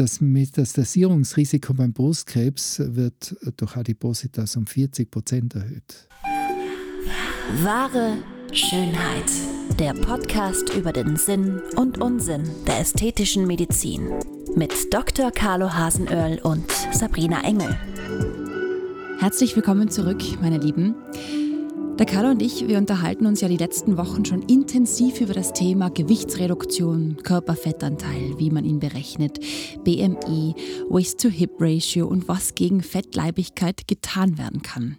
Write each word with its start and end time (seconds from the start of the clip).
das 0.00 0.22
Metastasierungsrisiko 0.22 1.74
beim 1.74 1.92
Brustkrebs 1.92 2.80
wird 2.82 3.36
durch 3.58 3.76
Adipositas 3.76 4.56
um 4.56 4.66
40 4.66 5.10
Prozent 5.10 5.54
erhöht. 5.54 6.08
Wahre 7.62 8.16
Schönheit. 8.50 9.30
Der 9.78 9.92
Podcast 9.92 10.74
über 10.74 10.94
den 10.94 11.16
Sinn 11.16 11.60
und 11.76 12.00
Unsinn 12.00 12.44
der 12.66 12.80
ästhetischen 12.80 13.46
Medizin. 13.46 14.08
Mit 14.56 14.72
Dr. 14.90 15.30
Carlo 15.30 15.70
Hasenöhrl 15.70 16.38
und 16.42 16.70
Sabrina 16.92 17.44
Engel. 17.44 17.78
Herzlich 19.18 19.54
willkommen 19.54 19.90
zurück, 19.90 20.22
meine 20.40 20.56
Lieben. 20.56 20.94
Der 22.00 22.06
Carlo 22.06 22.30
und 22.30 22.40
ich, 22.40 22.66
wir 22.66 22.78
unterhalten 22.78 23.26
uns 23.26 23.42
ja 23.42 23.48
die 23.48 23.58
letzten 23.58 23.98
Wochen 23.98 24.24
schon 24.24 24.40
intensiv 24.40 25.20
über 25.20 25.34
das 25.34 25.52
Thema 25.52 25.90
Gewichtsreduktion, 25.90 27.18
Körperfettanteil, 27.22 28.38
wie 28.38 28.48
man 28.48 28.64
ihn 28.64 28.80
berechnet, 28.80 29.38
BMI, 29.84 30.54
Waist-to-Hip-Ratio 30.88 32.06
und 32.06 32.26
was 32.26 32.54
gegen 32.54 32.82
Fettleibigkeit 32.82 33.86
getan 33.86 34.38
werden 34.38 34.62
kann. 34.62 34.96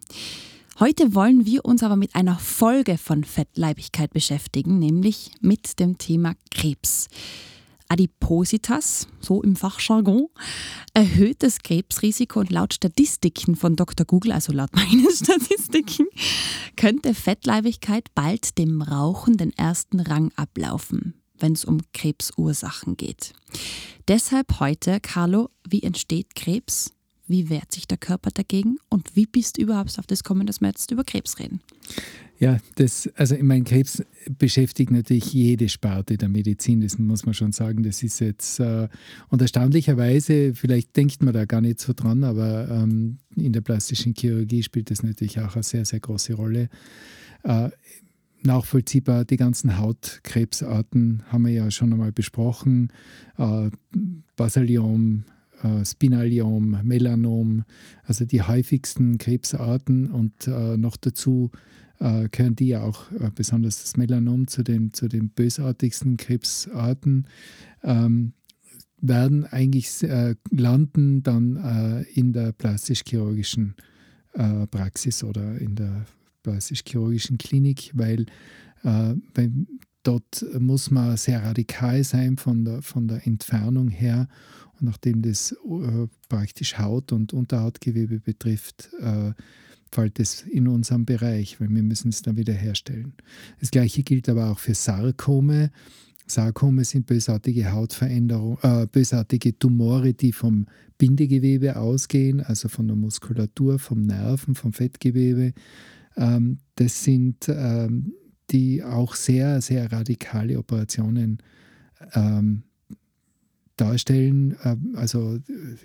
Heute 0.79 1.15
wollen 1.15 1.47
wir 1.47 1.65
uns 1.65 1.81
aber 1.81 1.95
mit 1.95 2.13
einer 2.13 2.37
Folge 2.37 2.99
von 2.99 3.23
Fettleibigkeit 3.23 4.13
beschäftigen, 4.13 4.77
nämlich 4.77 5.31
mit 5.41 5.79
dem 5.79 5.97
Thema 5.97 6.35
Krebs. 6.51 7.07
Adipositas, 7.91 9.09
so 9.19 9.43
im 9.43 9.57
Fachjargon, 9.57 10.27
erhöht 10.93 11.43
das 11.43 11.59
Krebsrisiko 11.59 12.39
und 12.39 12.49
laut 12.49 12.73
Statistiken 12.73 13.57
von 13.57 13.75
Dr. 13.75 14.05
Google, 14.05 14.31
also 14.31 14.53
laut 14.53 14.69
meinen 14.75 15.11
Statistiken, 15.11 16.07
könnte 16.77 17.13
Fettleibigkeit 17.13 18.07
bald 18.15 18.57
dem 18.57 18.81
Rauchen 18.81 19.35
den 19.35 19.51
ersten 19.57 19.99
Rang 19.99 20.31
ablaufen, 20.37 21.15
wenn 21.37 21.51
es 21.51 21.65
um 21.65 21.81
Krebsursachen 21.93 22.95
geht. 22.95 23.33
Deshalb 24.07 24.61
heute, 24.61 25.01
Carlo, 25.01 25.49
wie 25.67 25.83
entsteht 25.83 26.33
Krebs? 26.33 26.93
Wie 27.31 27.49
wehrt 27.49 27.71
sich 27.71 27.87
der 27.87 27.97
Körper 27.97 28.29
dagegen? 28.29 28.77
Und 28.89 29.15
wie 29.15 29.25
bist 29.25 29.57
du 29.57 29.61
überhaupt 29.61 29.97
auf 29.97 30.05
das 30.05 30.21
gekommen, 30.21 30.45
dass 30.45 30.59
wir 30.59 30.67
jetzt 30.67 30.91
über 30.91 31.05
Krebs 31.05 31.39
reden? 31.39 31.61
Ja, 32.39 32.57
das, 32.75 33.09
also 33.15 33.35
ich 33.35 33.43
meine, 33.43 33.63
Krebs 33.63 34.03
beschäftigt 34.37 34.91
natürlich 34.91 35.31
jede 35.31 35.69
Sparte 35.69 36.17
der 36.17 36.27
Medizin, 36.27 36.81
das 36.81 36.97
muss 36.97 37.25
man 37.25 37.33
schon 37.33 37.53
sagen. 37.53 37.83
Das 37.83 38.03
ist 38.03 38.19
jetzt, 38.19 38.59
äh, 38.59 38.89
und 39.29 39.41
erstaunlicherweise, 39.41 40.53
vielleicht 40.55 40.97
denkt 40.97 41.23
man 41.23 41.33
da 41.33 41.45
gar 41.45 41.61
nicht 41.61 41.79
so 41.79 41.93
dran, 41.93 42.25
aber 42.25 42.67
ähm, 42.69 43.19
in 43.37 43.53
der 43.53 43.61
plastischen 43.61 44.13
Chirurgie 44.13 44.63
spielt 44.63 44.91
das 44.91 45.01
natürlich 45.01 45.39
auch 45.39 45.53
eine 45.53 45.63
sehr, 45.63 45.85
sehr 45.85 46.01
große 46.01 46.33
Rolle. 46.33 46.67
Äh, 47.43 47.69
nachvollziehbar, 48.43 49.23
die 49.23 49.37
ganzen 49.37 49.77
Hautkrebsarten 49.77 51.23
haben 51.27 51.45
wir 51.45 51.53
ja 51.53 51.71
schon 51.71 51.93
einmal 51.93 52.11
besprochen. 52.11 52.91
Äh, 53.37 53.69
Basaliom, 54.35 55.23
äh, 55.63 56.83
Melanom, 56.83 57.63
also 58.03 58.25
die 58.25 58.41
häufigsten 58.41 59.17
Krebsarten. 59.17 60.11
Und 60.11 60.47
äh, 60.47 60.77
noch 60.77 60.97
dazu 60.97 61.51
äh, 61.99 62.29
gehören 62.29 62.55
die 62.55 62.69
ja 62.69 62.81
auch 62.81 63.11
äh, 63.11 63.29
besonders 63.33 63.81
das 63.81 63.97
Melanom 63.97 64.47
zu 64.47 64.63
den, 64.63 64.93
zu 64.93 65.07
den 65.07 65.29
bösartigsten 65.29 66.17
Krebsarten, 66.17 67.27
ähm, 67.83 68.33
werden 69.01 69.45
eigentlich 69.45 70.03
äh, 70.03 70.35
landen 70.51 71.23
dann 71.23 71.55
äh, 71.57 72.03
in 72.13 72.33
der 72.33 72.51
plastisch-chirurgischen 72.51 73.75
äh, 74.33 74.67
Praxis 74.67 75.23
oder 75.23 75.57
in 75.57 75.75
der 75.75 76.05
plastisch-chirurgischen 76.43 77.37
Klinik, 77.37 77.91
weil, 77.93 78.25
äh, 78.83 79.15
weil 79.33 79.51
dort 80.03 80.45
muss 80.59 80.91
man 80.91 81.17
sehr 81.17 81.43
radikal 81.43 82.03
sein 82.03 82.37
von 82.37 82.65
der, 82.65 82.81
von 82.81 83.07
der 83.07 83.25
Entfernung 83.25 83.89
her. 83.89 84.27
Und 84.79 84.87
nachdem 84.87 85.21
das 85.21 85.55
praktisch 86.29 86.77
Haut 86.77 87.11
und 87.11 87.33
Unterhautgewebe 87.33 88.19
betrifft, 88.19 88.89
fällt 89.93 90.19
es 90.19 90.43
in 90.43 90.67
unserem 90.67 91.05
Bereich, 91.05 91.59
weil 91.59 91.69
wir 91.69 91.83
müssen 91.83 92.09
es 92.09 92.21
dann 92.21 92.37
wieder 92.37 92.53
herstellen. 92.53 93.13
Das 93.59 93.71
gleiche 93.71 94.03
gilt 94.03 94.29
aber 94.29 94.49
auch 94.49 94.59
für 94.59 94.73
Sarkome. 94.73 95.71
Sarkome 96.27 96.85
sind 96.85 97.07
bösartige 97.07 97.71
Hautveränderungen, 97.71 98.57
äh, 98.61 98.87
bösartige 98.87 99.57
Tumore, 99.57 100.13
die 100.13 100.31
vom 100.31 100.67
Bindegewebe 100.97 101.75
ausgehen, 101.75 102.41
also 102.41 102.69
von 102.69 102.87
der 102.87 102.95
Muskulatur, 102.95 103.79
vom 103.79 104.01
Nerven, 104.01 104.55
vom 104.55 104.71
Fettgewebe. 104.71 105.53
Ähm, 106.15 106.59
das 106.75 107.03
sind 107.03 107.49
ähm, 107.49 108.13
die 108.51 108.83
auch 108.83 109.15
sehr, 109.15 109.61
sehr 109.61 109.91
radikale 109.91 110.57
Operationen 110.57 111.39
ähm, 112.13 112.63
darstellen, 113.77 114.55
äh, 114.63 114.75
also 114.95 115.39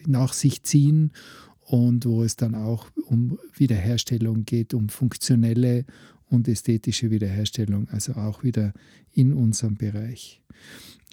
nach 0.06 0.32
sich 0.32 0.62
ziehen 0.62 1.12
und 1.60 2.04
wo 2.04 2.22
es 2.22 2.36
dann 2.36 2.54
auch 2.54 2.90
um 3.06 3.38
Wiederherstellung 3.54 4.44
geht, 4.44 4.74
um 4.74 4.88
funktionelle 4.88 5.84
und 6.28 6.48
ästhetische 6.48 7.10
Wiederherstellung, 7.10 7.88
also 7.88 8.14
auch 8.14 8.42
wieder 8.42 8.72
in 9.12 9.32
unserem 9.32 9.76
Bereich. 9.76 10.42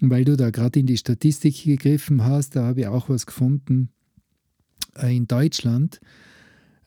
Und 0.00 0.10
weil 0.10 0.24
du 0.24 0.36
da 0.36 0.50
gerade 0.50 0.80
in 0.80 0.86
die 0.86 0.96
Statistik 0.96 1.64
gegriffen 1.64 2.24
hast, 2.24 2.56
da 2.56 2.64
habe 2.64 2.80
ich 2.80 2.86
auch 2.86 3.08
was 3.08 3.26
gefunden. 3.26 3.90
Äh, 4.96 5.16
in 5.16 5.26
Deutschland 5.26 6.00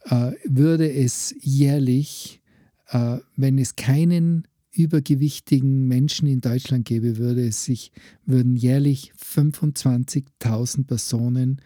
äh, 0.05 0.31
würde 0.45 0.91
es 0.91 1.35
jährlich, 1.39 2.41
äh, 2.89 3.17
wenn 3.35 3.57
es 3.57 3.75
keinen 3.75 4.47
übergewichtigen 4.77 5.87
Menschen 5.87 6.27
in 6.27 6.41
Deutschland 6.41 6.85
gäbe, 6.85 7.17
würde 7.17 7.47
es 7.47 7.65
sich, 7.65 7.91
würden 8.25 8.55
jährlich 8.55 9.11
25.000 9.21 10.85
Personen 10.85 11.61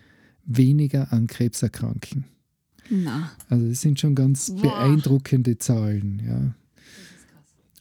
weniger 0.45 1.11
an 1.11 1.27
Krebs 1.27 1.61
erkranken. 1.61 2.25
Na. 2.89 3.31
Also 3.49 3.67
das 3.67 3.81
sind 3.81 3.99
schon 3.99 4.15
ganz 4.15 4.51
Boah. 4.51 4.61
beeindruckende 4.61 5.57
Zahlen. 5.57 6.21
Ja. 6.25 6.55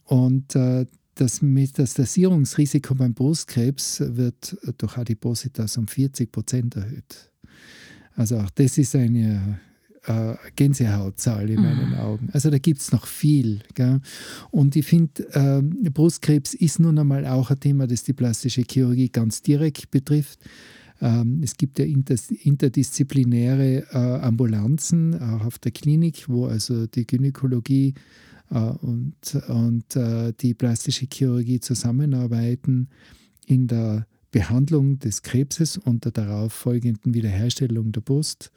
Und 0.05 0.55
äh, 0.55 0.85
das 1.15 1.41
Metastasierungsrisiko 1.41 2.95
beim 2.95 3.13
Brustkrebs 3.13 4.01
wird 4.05 4.57
durch 4.77 4.97
Adipositas 4.97 5.77
um 5.77 5.87
40 5.87 6.31
Prozent 6.31 6.75
erhöht. 6.75 7.31
Also 8.15 8.37
auch 8.37 8.49
das 8.51 8.77
ist 8.77 8.95
eine 8.95 9.59
äh, 10.07 10.35
Gänsehautzahl 10.55 11.49
in 11.49 11.61
meinen 11.61 11.91
mhm. 11.91 11.99
Augen. 11.99 12.29
Also 12.33 12.49
da 12.49 12.57
gibt 12.57 12.81
es 12.81 12.91
noch 12.91 13.05
viel. 13.05 13.61
Gell? 13.73 14.01
Und 14.49 14.75
ich 14.75 14.85
finde, 14.85 15.23
äh, 15.33 15.61
Brustkrebs 15.89 16.53
ist 16.53 16.79
nun 16.79 16.97
einmal 16.97 17.25
auch 17.25 17.51
ein 17.51 17.59
Thema, 17.59 17.87
das 17.87 18.03
die 18.03 18.13
plastische 18.13 18.63
Chirurgie 18.69 19.09
ganz 19.09 19.41
direkt 19.41 19.91
betrifft. 19.91 20.39
Ähm, 21.01 21.41
es 21.43 21.57
gibt 21.57 21.79
ja 21.79 21.85
interdisziplinäre 21.85 23.85
äh, 23.91 23.97
Ambulanzen, 23.97 25.19
auch 25.19 25.45
auf 25.45 25.59
der 25.59 25.71
Klinik, 25.71 26.29
wo 26.29 26.45
also 26.45 26.87
die 26.87 27.07
Gynäkologie 27.07 27.95
äh, 28.51 28.55
und, 28.55 29.15
und 29.47 29.95
äh, 29.95 30.33
die 30.39 30.53
plastische 30.53 31.07
Chirurgie 31.11 31.59
zusammenarbeiten 31.59 32.89
in 33.47 33.67
der 33.67 34.05
Behandlung 34.31 34.99
des 34.99 35.23
Krebses 35.23 35.77
und 35.77 36.05
der 36.05 36.11
darauf 36.11 36.53
folgenden 36.53 37.13
Wiederherstellung 37.13 37.91
der 37.91 38.01
Brust. 38.01 38.51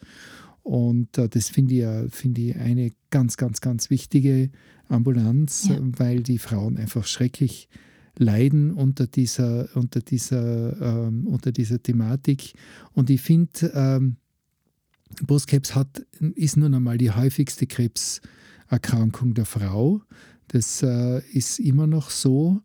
Und 0.65 1.09
das 1.13 1.51
finde 1.51 1.75
ich, 2.07 2.15
find 2.15 2.39
ich 2.39 2.57
eine 2.57 2.91
ganz, 3.11 3.37
ganz, 3.37 3.61
ganz 3.61 3.91
wichtige 3.91 4.51
Ambulanz, 4.89 5.69
ja. 5.69 5.79
weil 5.81 6.23
die 6.23 6.39
Frauen 6.39 6.79
einfach 6.79 7.07
schrecklich 7.07 7.69
leiden 8.19 8.73
unter 8.73 9.07
dieser, 9.07 9.69
unter 9.77 10.01
dieser, 10.01 11.07
ähm, 11.07 11.27
unter 11.27 11.53
dieser 11.53 11.83
Thematik. 11.83 12.55
Und 12.93 13.11
ich 13.11 13.21
finde, 13.21 13.73
ähm, 13.75 14.17
Brustkrebs 15.23 15.75
hat, 15.75 16.07
ist 16.35 16.57
nun 16.57 16.75
einmal 16.75 16.99
die 16.99 17.11
häufigste 17.11 17.67
Krebserkrankung 17.67 19.35
der 19.35 19.45
Frau. 19.45 20.03
Das 20.49 20.83
äh, 20.83 21.21
ist 21.33 21.59
immer 21.59 21.87
noch 21.87 22.11
so. 22.11 22.61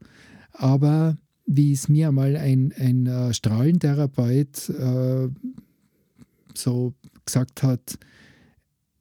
Aber 0.53 1.17
wie 1.45 1.73
es 1.73 1.89
mir 1.89 2.09
einmal 2.09 2.35
ein, 2.37 2.73
ein 2.77 3.07
äh, 3.07 3.33
Strahlentherapeut 3.33 4.69
äh, 4.69 5.29
so 6.53 6.93
gesagt 7.29 7.63
hat, 7.63 7.97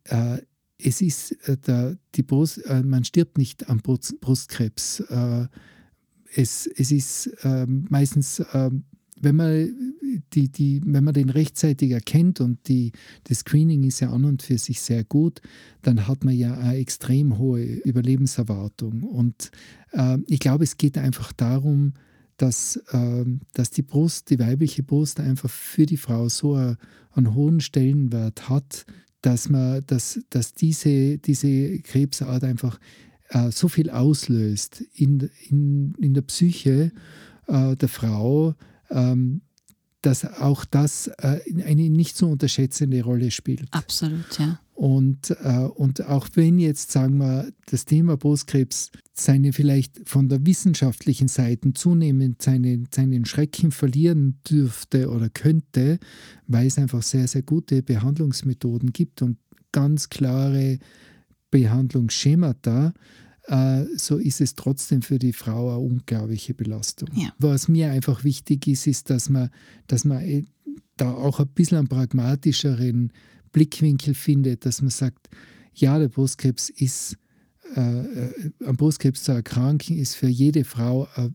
äh, 0.04 0.38
es 0.78 1.00
ist 1.00 1.32
äh, 1.48 1.56
der, 1.56 1.98
die 2.14 2.22
Brust, 2.22 2.58
äh, 2.66 2.82
man 2.82 3.04
stirbt 3.04 3.36
nicht 3.36 3.68
am 3.68 3.78
Brust, 3.78 4.20
Brustkrebs 4.20 5.02
es, 6.34 6.66
es 6.66 6.92
ist 6.92 7.30
ähm, 7.42 7.86
meistens, 7.88 8.42
ähm, 8.52 8.84
wenn, 9.20 9.36
man 9.36 9.94
die, 10.32 10.48
die, 10.48 10.80
wenn 10.84 11.04
man 11.04 11.14
den 11.14 11.30
rechtzeitig 11.30 11.90
erkennt 11.90 12.40
und 12.40 12.68
die, 12.68 12.92
das 13.24 13.40
Screening 13.40 13.82
ist 13.84 14.00
ja 14.00 14.10
an 14.10 14.24
und 14.24 14.42
für 14.42 14.58
sich 14.58 14.80
sehr 14.80 15.04
gut, 15.04 15.40
dann 15.82 16.06
hat 16.06 16.24
man 16.24 16.34
ja 16.34 16.56
eine 16.56 16.76
extrem 16.76 17.38
hohe 17.38 17.62
Überlebenserwartung. 17.62 19.02
Und 19.02 19.50
äh, 19.92 20.18
ich 20.26 20.40
glaube, 20.40 20.64
es 20.64 20.76
geht 20.76 20.98
einfach 20.98 21.32
darum, 21.32 21.94
dass, 22.38 22.76
äh, 22.92 23.24
dass 23.52 23.70
die 23.70 23.82
Brust, 23.82 24.30
die 24.30 24.38
weibliche 24.38 24.82
Brust 24.82 25.20
einfach 25.20 25.50
für 25.50 25.86
die 25.86 25.98
Frau 25.98 26.28
so 26.28 26.54
einen 26.54 27.34
hohen 27.34 27.60
Stellenwert 27.60 28.48
hat, 28.48 28.86
dass 29.22 29.48
man, 29.48 29.84
dass, 29.86 30.20
dass 30.30 30.54
diese, 30.54 31.18
diese 31.18 31.78
Krebsart 31.80 32.44
einfach 32.44 32.78
äh, 33.30 33.50
so 33.50 33.68
viel 33.68 33.90
auslöst 33.90 34.82
in, 34.94 35.30
in, 35.48 35.94
in 35.98 36.14
der 36.14 36.22
Psyche 36.22 36.92
äh, 37.46 37.76
der 37.76 37.88
Frau, 37.88 38.54
ähm, 38.90 39.42
dass 40.02 40.24
auch 40.24 40.64
das 40.64 41.08
äh, 41.18 41.40
eine 41.64 41.90
nicht 41.90 42.16
zu 42.16 42.28
unterschätzende 42.28 43.02
Rolle 43.02 43.30
spielt. 43.30 43.68
Absolut, 43.72 44.38
ja. 44.38 44.60
Und, 44.78 45.36
äh, 45.42 45.66
und 45.74 46.06
auch 46.06 46.28
wenn 46.34 46.60
jetzt, 46.60 46.92
sagen 46.92 47.18
wir, 47.18 47.50
das 47.66 47.84
Thema 47.84 48.16
Brustkrebs 48.16 48.92
seine 49.12 49.52
vielleicht 49.52 50.08
von 50.08 50.28
der 50.28 50.46
wissenschaftlichen 50.46 51.26
Seite 51.26 51.72
zunehmend 51.74 52.40
seine, 52.42 52.84
seinen 52.94 53.24
Schrecken 53.24 53.72
verlieren 53.72 54.38
dürfte 54.48 55.10
oder 55.10 55.30
könnte, 55.30 55.98
weil 56.46 56.68
es 56.68 56.78
einfach 56.78 57.02
sehr, 57.02 57.26
sehr 57.26 57.42
gute 57.42 57.82
Behandlungsmethoden 57.82 58.92
gibt 58.92 59.20
und 59.20 59.38
ganz 59.72 60.10
klare 60.10 60.78
Behandlungsschemata, 61.50 62.92
äh, 63.48 63.84
so 63.96 64.16
ist 64.18 64.40
es 64.40 64.54
trotzdem 64.54 65.02
für 65.02 65.18
die 65.18 65.32
Frau 65.32 65.70
eine 65.70 65.80
unglaubliche 65.80 66.54
Belastung. 66.54 67.08
Ja. 67.16 67.32
Was 67.40 67.66
mir 67.66 67.90
einfach 67.90 68.22
wichtig 68.22 68.68
ist, 68.68 68.86
ist, 68.86 69.10
dass 69.10 69.28
man, 69.28 69.50
dass 69.88 70.04
man 70.04 70.22
äh, 70.22 70.44
da 70.96 71.10
auch 71.10 71.40
ein 71.40 71.48
bisschen 71.48 71.78
einen 71.78 71.88
pragmatischeren 71.88 73.12
Blickwinkel 73.58 74.14
findet, 74.14 74.64
dass 74.64 74.82
man 74.82 74.90
sagt, 74.90 75.28
ja, 75.74 75.98
der 75.98 76.08
Brustkrebs 76.08 76.70
ist, 76.70 77.16
äh, 77.74 77.80
äh 77.80 78.50
am 78.64 78.76
Brustkrebs 78.76 79.24
zu 79.24 79.32
erkranken, 79.32 79.98
ist 79.98 80.14
für 80.14 80.28
jede 80.28 80.62
Frau 80.62 81.08
eine, 81.16 81.34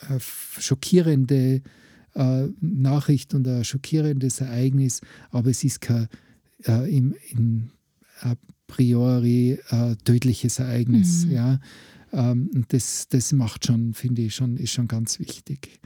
eine 0.00 0.20
schockierende 0.20 1.62
äh, 2.14 2.48
Nachricht 2.60 3.34
und 3.34 3.46
ein 3.46 3.62
schockierendes 3.62 4.40
Ereignis, 4.40 5.00
aber 5.30 5.50
es 5.50 5.62
ist 5.62 5.80
kein 5.80 6.08
äh, 6.64 6.96
im, 6.96 7.14
in 7.30 7.70
a 8.22 8.34
priori 8.66 9.60
äh, 9.70 9.94
tödliches 10.04 10.58
Ereignis. 10.58 11.26
Mhm. 11.26 11.32
Ja? 11.32 11.60
Ähm, 12.12 12.64
das, 12.66 13.06
das 13.08 13.32
macht 13.32 13.66
schon, 13.66 13.94
finde 13.94 14.22
ich, 14.22 14.34
schon, 14.34 14.56
ist 14.56 14.72
schon 14.72 14.88
ganz 14.88 15.20
wichtig. 15.20 15.78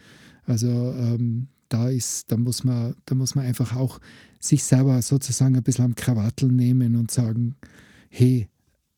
Also 0.44 0.68
ähm, 0.68 1.48
da 1.68 1.88
ist, 1.88 2.30
da 2.30 2.36
muss 2.36 2.64
man, 2.64 2.94
da 3.06 3.14
muss 3.14 3.34
man 3.34 3.46
einfach 3.46 3.76
auch 3.76 4.00
sich 4.40 4.64
selber 4.64 5.00
sozusagen 5.02 5.56
ein 5.56 5.62
bisschen 5.62 5.84
am 5.84 5.94
Krawattel 5.94 6.50
nehmen 6.50 6.96
und 6.96 7.10
sagen, 7.10 7.56
hey, 8.08 8.48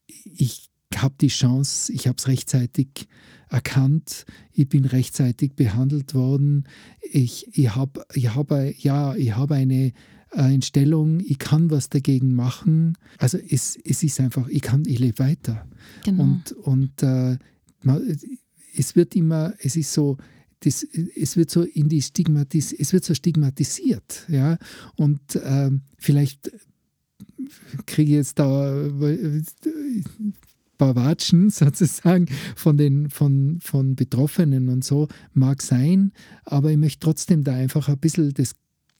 ich 0.06 0.70
habe 0.94 1.14
die 1.20 1.28
Chance, 1.28 1.93
ich 1.93 2.06
habe 2.06 2.17
es 2.19 2.28
rechtzeitig 2.28 3.08
erkannt, 3.49 4.25
ich 4.52 4.69
bin 4.69 4.84
rechtzeitig 4.84 5.55
behandelt 5.55 6.14
worden, 6.14 6.64
ich, 7.00 7.46
ich 7.56 7.75
habe 7.75 8.05
ich 8.14 8.34
hab, 8.34 8.50
ja, 8.78 9.14
ich 9.14 9.37
hab 9.37 9.50
eine 9.50 9.93
Einstellung, 10.31 11.20
ich 11.20 11.38
kann 11.38 11.70
was 11.70 11.88
dagegen 11.88 12.34
machen. 12.34 12.96
Also 13.19 13.38
es, 13.38 13.76
es 13.84 14.02
ist 14.02 14.20
einfach, 14.20 14.49
ich 14.49 14.62
kann, 14.62 14.84
ich 14.87 14.99
lebe 14.99 15.19
weiter. 15.19 15.66
Genau. 16.05 16.23
Und, 16.23 16.52
und 16.52 17.02
äh, 17.02 17.37
es 18.76 18.94
wird 18.94 19.16
immer, 19.16 19.55
es 19.58 19.76
ist 19.76 19.93
so, 19.93 20.19
das, 20.61 20.87
es 21.17 21.37
wird 21.37 21.51
so 21.51 21.62
in 21.62 21.89
die 21.89 22.03
Stigmatis 22.03 22.73
es 22.73 22.93
wird 22.93 23.05
so 23.05 23.15
stigmatisiert, 23.15 24.27
ja. 24.29 24.59
Und 24.97 25.21
ähm, 25.43 25.83
vielleicht 25.99 26.51
kriege 27.87 28.11
ich 28.11 28.17
jetzt 28.17 28.39
da 28.39 28.73
ein 28.73 29.45
paar 30.79 30.97
Watschen 30.97 31.51
sozusagen 31.51 32.27
von 32.57 32.77
den 32.77 33.11
von, 33.11 33.59
von 33.61 33.97
Betroffenen 33.97 34.69
und 34.69 34.85
so, 34.85 35.09
mag 35.33 35.62
sein, 35.62 36.12
aber 36.45 36.71
ich 36.71 36.79
möchte 36.79 37.01
trotzdem 37.01 37.43
da 37.45 37.55
einfach 37.55 37.89
ein 37.89 37.99
bisschen 37.99 38.33
das, 38.35 38.55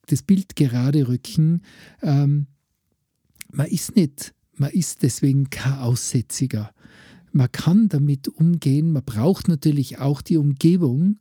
das 0.07 0.23
Bild 0.23 0.55
gerade 0.55 1.07
rücken. 1.07 1.61
Ähm, 2.01 2.47
man 3.51 3.67
ist 3.67 3.95
nicht, 3.95 4.33
man 4.55 4.71
ist 4.71 5.03
deswegen 5.03 5.49
kein 5.49 5.79
Aussätziger. 5.79 6.71
Man 7.31 7.51
kann 7.51 7.89
damit 7.89 8.27
umgehen, 8.27 8.91
man 8.91 9.03
braucht 9.03 9.47
natürlich 9.47 9.99
auch 9.99 10.21
die 10.21 10.37
Umgebung, 10.37 11.19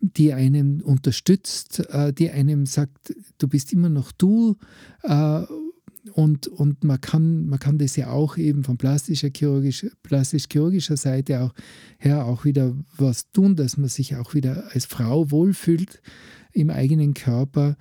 die 0.00 0.32
einen 0.32 0.82
unterstützt, 0.82 1.80
äh, 1.90 2.12
die 2.12 2.30
einem 2.30 2.66
sagt, 2.66 3.14
du 3.38 3.48
bist 3.48 3.72
immer 3.72 3.88
noch 3.88 4.10
du. 4.12 4.56
Äh, 5.02 5.42
und, 6.14 6.48
und 6.48 6.82
man, 6.82 7.00
kann, 7.00 7.46
man 7.46 7.60
kann 7.60 7.78
das 7.78 7.94
ja 7.94 8.10
auch 8.10 8.36
eben 8.36 8.64
von 8.64 8.76
plastischer 8.76 9.30
chirurgisch, 9.34 9.86
plastisch-chirurgischer 10.02 10.96
Seite 10.96 11.42
auch 11.42 11.54
her 11.98 12.26
auch 12.26 12.44
wieder 12.44 12.76
was 12.96 13.30
tun, 13.30 13.54
dass 13.54 13.76
man 13.76 13.88
sich 13.88 14.16
auch 14.16 14.34
wieder 14.34 14.72
als 14.72 14.86
Frau 14.86 15.30
wohlfühlt 15.30 16.02
im 16.52 16.70
eigenen 16.70 17.14
Körper 17.14 17.76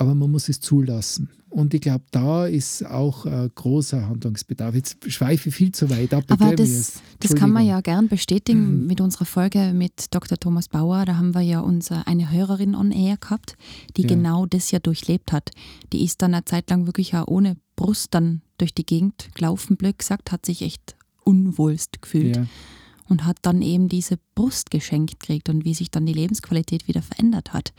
aber 0.00 0.14
man 0.14 0.30
muss 0.30 0.48
es 0.48 0.60
zulassen. 0.60 1.28
Und 1.50 1.74
ich 1.74 1.80
glaube, 1.80 2.04
da 2.12 2.46
ist 2.46 2.86
auch 2.86 3.26
äh, 3.26 3.50
großer 3.54 4.08
Handlungsbedarf. 4.08 4.74
Jetzt 4.74 5.12
schweife 5.12 5.48
ich 5.48 5.54
viel 5.54 5.72
zu 5.72 5.90
weit 5.90 6.14
ab. 6.14 6.24
Aber 6.28 6.54
das, 6.54 7.02
das 7.18 7.34
kann 7.34 7.50
man 7.50 7.66
ja 7.66 7.80
gern 7.80 8.08
bestätigen 8.08 8.82
mhm. 8.82 8.86
mit 8.86 9.00
unserer 9.00 9.24
Folge 9.24 9.72
mit 9.74 10.14
Dr. 10.14 10.38
Thomas 10.38 10.68
Bauer. 10.68 11.04
Da 11.04 11.16
haben 11.16 11.34
wir 11.34 11.42
ja 11.42 11.60
unsere, 11.60 12.06
eine 12.06 12.30
Hörerin 12.30 12.74
on 12.74 12.92
Air 12.92 13.16
gehabt, 13.16 13.56
die 13.96 14.02
ja. 14.02 14.08
genau 14.08 14.46
das 14.46 14.70
ja 14.70 14.78
durchlebt 14.78 15.32
hat. 15.32 15.50
Die 15.92 16.04
ist 16.04 16.22
dann 16.22 16.34
eine 16.34 16.44
Zeit 16.44 16.70
lang 16.70 16.86
wirklich 16.86 17.14
auch 17.16 17.26
ohne 17.26 17.56
Brust 17.76 18.14
dann 18.14 18.42
durch 18.56 18.72
die 18.72 18.86
Gegend 18.86 19.28
gelaufen, 19.34 19.76
blöd 19.76 19.98
gesagt, 19.98 20.32
hat 20.32 20.46
sich 20.46 20.62
echt 20.62 20.94
unwohlst 21.24 22.00
gefühlt. 22.00 22.36
Ja. 22.36 22.46
Und 23.08 23.26
hat 23.26 23.38
dann 23.42 23.60
eben 23.60 23.88
diese 23.88 24.18
Brust 24.36 24.70
geschenkt 24.70 25.18
gekriegt 25.18 25.48
und 25.48 25.64
wie 25.64 25.74
sich 25.74 25.90
dann 25.90 26.06
die 26.06 26.12
Lebensqualität 26.12 26.86
wieder 26.86 27.02
verändert 27.02 27.52
hat. 27.52 27.72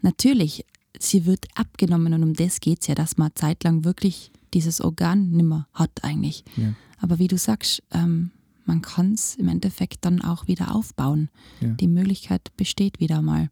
Natürlich 0.00 0.64
sie 0.98 1.26
wird 1.26 1.46
abgenommen 1.54 2.12
und 2.14 2.22
um 2.22 2.34
das 2.34 2.60
geht 2.60 2.82
es 2.82 2.86
ja, 2.86 2.94
dass 2.94 3.16
man 3.16 3.30
zeitlang 3.34 3.84
wirklich 3.84 4.30
dieses 4.54 4.80
Organ 4.80 5.30
nimmer 5.30 5.68
hat 5.72 6.02
eigentlich. 6.02 6.44
Ja. 6.56 6.74
Aber 6.98 7.18
wie 7.18 7.28
du 7.28 7.36
sagst, 7.36 7.82
ähm, 7.92 8.30
man 8.64 8.82
kann 8.82 9.12
es 9.12 9.36
im 9.36 9.48
Endeffekt 9.48 10.04
dann 10.04 10.20
auch 10.20 10.48
wieder 10.48 10.74
aufbauen. 10.74 11.28
Ja. 11.60 11.68
Die 11.68 11.88
Möglichkeit 11.88 12.56
besteht 12.56 13.00
wieder 13.00 13.22
mal. 13.22 13.50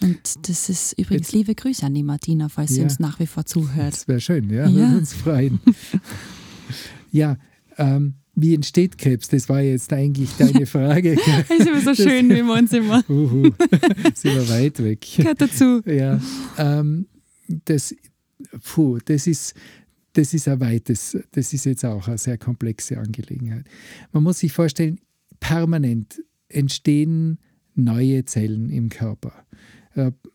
Und 0.00 0.48
das 0.48 0.68
ist 0.68 0.92
übrigens 0.92 1.28
Jetzt, 1.28 1.32
liebe 1.32 1.54
Grüße 1.54 1.84
an 1.84 1.94
die 1.94 2.04
Martina, 2.04 2.48
falls 2.48 2.70
ja. 2.70 2.76
sie 2.76 2.82
uns 2.82 3.00
nach 3.00 3.18
wie 3.18 3.26
vor 3.26 3.46
zuhört. 3.46 3.94
Das 3.94 4.08
wäre 4.08 4.20
schön, 4.20 4.48
ja, 4.48 4.68
ja. 4.68 4.74
würde 4.74 4.98
uns 4.98 5.12
freuen. 5.12 5.60
ja, 7.10 7.36
ähm, 7.78 8.14
wie 8.40 8.54
entsteht 8.54 8.98
Krebs? 8.98 9.28
Das 9.28 9.48
war 9.48 9.60
jetzt 9.60 9.92
eigentlich 9.92 10.30
deine 10.36 10.66
Frage. 10.66 11.16
das 11.16 11.58
ist 11.58 11.66
immer 11.66 11.80
so 11.80 11.94
schön, 11.94 12.30
wie 12.30 12.42
wir 12.42 12.54
uns 12.54 12.72
immer. 12.72 13.02
Uhu, 13.08 13.50
sind 14.14 14.34
wir 14.34 14.48
weit 14.48 14.82
weg. 14.82 15.06
Gehört 15.16 15.40
dazu. 15.40 15.82
Ja, 15.84 16.20
ähm, 16.56 17.06
das, 17.64 17.94
puh, 18.62 18.98
das 19.04 19.26
ist, 19.26 19.54
das 20.12 20.34
ist 20.34 20.46
ein 20.46 20.60
weites, 20.60 21.18
das 21.32 21.52
ist 21.52 21.64
jetzt 21.64 21.84
auch 21.84 22.06
eine 22.06 22.18
sehr 22.18 22.38
komplexe 22.38 22.98
Angelegenheit. 22.98 23.64
Man 24.12 24.22
muss 24.22 24.38
sich 24.38 24.52
vorstellen, 24.52 25.00
permanent 25.40 26.22
entstehen 26.48 27.38
neue 27.74 28.24
Zellen 28.24 28.70
im 28.70 28.88
Körper. 28.88 29.32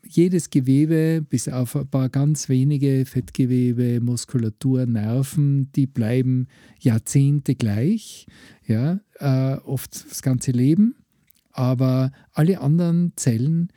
Jedes 0.06 0.50
Gewebe, 0.50 1.24
bis 1.28 1.48
auf 1.48 1.76
ein 1.76 1.88
paar 1.88 2.08
ganz 2.08 2.48
wenige 2.48 3.04
Fettgewebe, 3.06 4.00
Muskulatur, 4.00 4.86
Nerven, 4.86 5.72
die 5.72 5.86
bleiben 5.86 6.48
Jahrzehnte 6.80 7.54
gleich, 7.54 8.26
ja, 8.66 9.00
äh, 9.18 9.56
oft 9.64 10.10
das 10.10 10.22
ganze 10.22 10.50
Leben. 10.50 10.94
Aber 11.52 12.10
alle 12.32 12.60
anderen 12.60 13.12
Zellen 13.16 13.68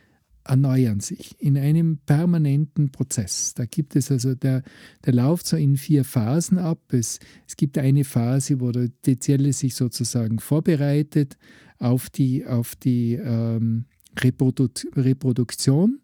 erneuern 0.47 0.99
sich 0.99 1.35
in 1.39 1.57
einem 1.57 1.99
permanenten 2.05 2.91
Prozess. 2.91 3.53
Da 3.53 3.65
gibt 3.65 3.95
es 3.95 4.11
also, 4.11 4.33
der, 4.33 4.63
der 5.05 5.13
läuft 5.13 5.47
so 5.47 5.57
in 5.57 5.77
vier 5.77 6.03
Phasen 6.03 6.57
ab. 6.57 6.79
Es, 6.91 7.19
es 7.47 7.57
gibt 7.57 7.77
eine 7.77 8.03
Phase, 8.03 8.59
wo 8.59 8.71
die 8.71 9.19
Zelle 9.19 9.53
sich 9.53 9.75
sozusagen 9.75 10.39
vorbereitet 10.39 11.37
auf 11.79 12.09
die, 12.09 12.45
auf 12.45 12.75
die 12.75 13.13
ähm, 13.13 13.85
Reprodu 14.23 14.67
Reproduktion. 14.95 15.99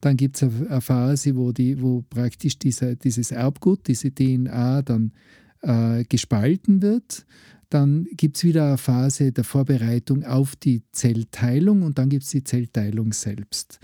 Dann 0.00 0.16
gibt 0.16 0.36
es 0.36 0.42
eine 0.42 0.80
Phase, 0.80 1.36
wo, 1.36 1.52
die, 1.52 1.80
wo 1.80 2.02
praktisch 2.08 2.58
dieser, 2.58 2.94
dieses 2.94 3.32
Erbgut, 3.32 3.88
diese 3.88 4.12
DNA 4.12 4.82
dann 4.82 5.12
äh, 5.62 6.04
gespalten 6.04 6.82
wird. 6.82 7.26
Dann 7.70 8.06
gibt 8.12 8.38
es 8.38 8.44
wieder 8.44 8.68
eine 8.68 8.78
Phase 8.78 9.30
der 9.30 9.44
Vorbereitung 9.44 10.24
auf 10.24 10.56
die 10.56 10.82
Zellteilung 10.92 11.82
und 11.82 11.98
dann 11.98 12.08
gibt 12.08 12.24
es 12.24 12.30
die 12.30 12.42
Zellteilung 12.42 13.12
selbst. 13.12 13.78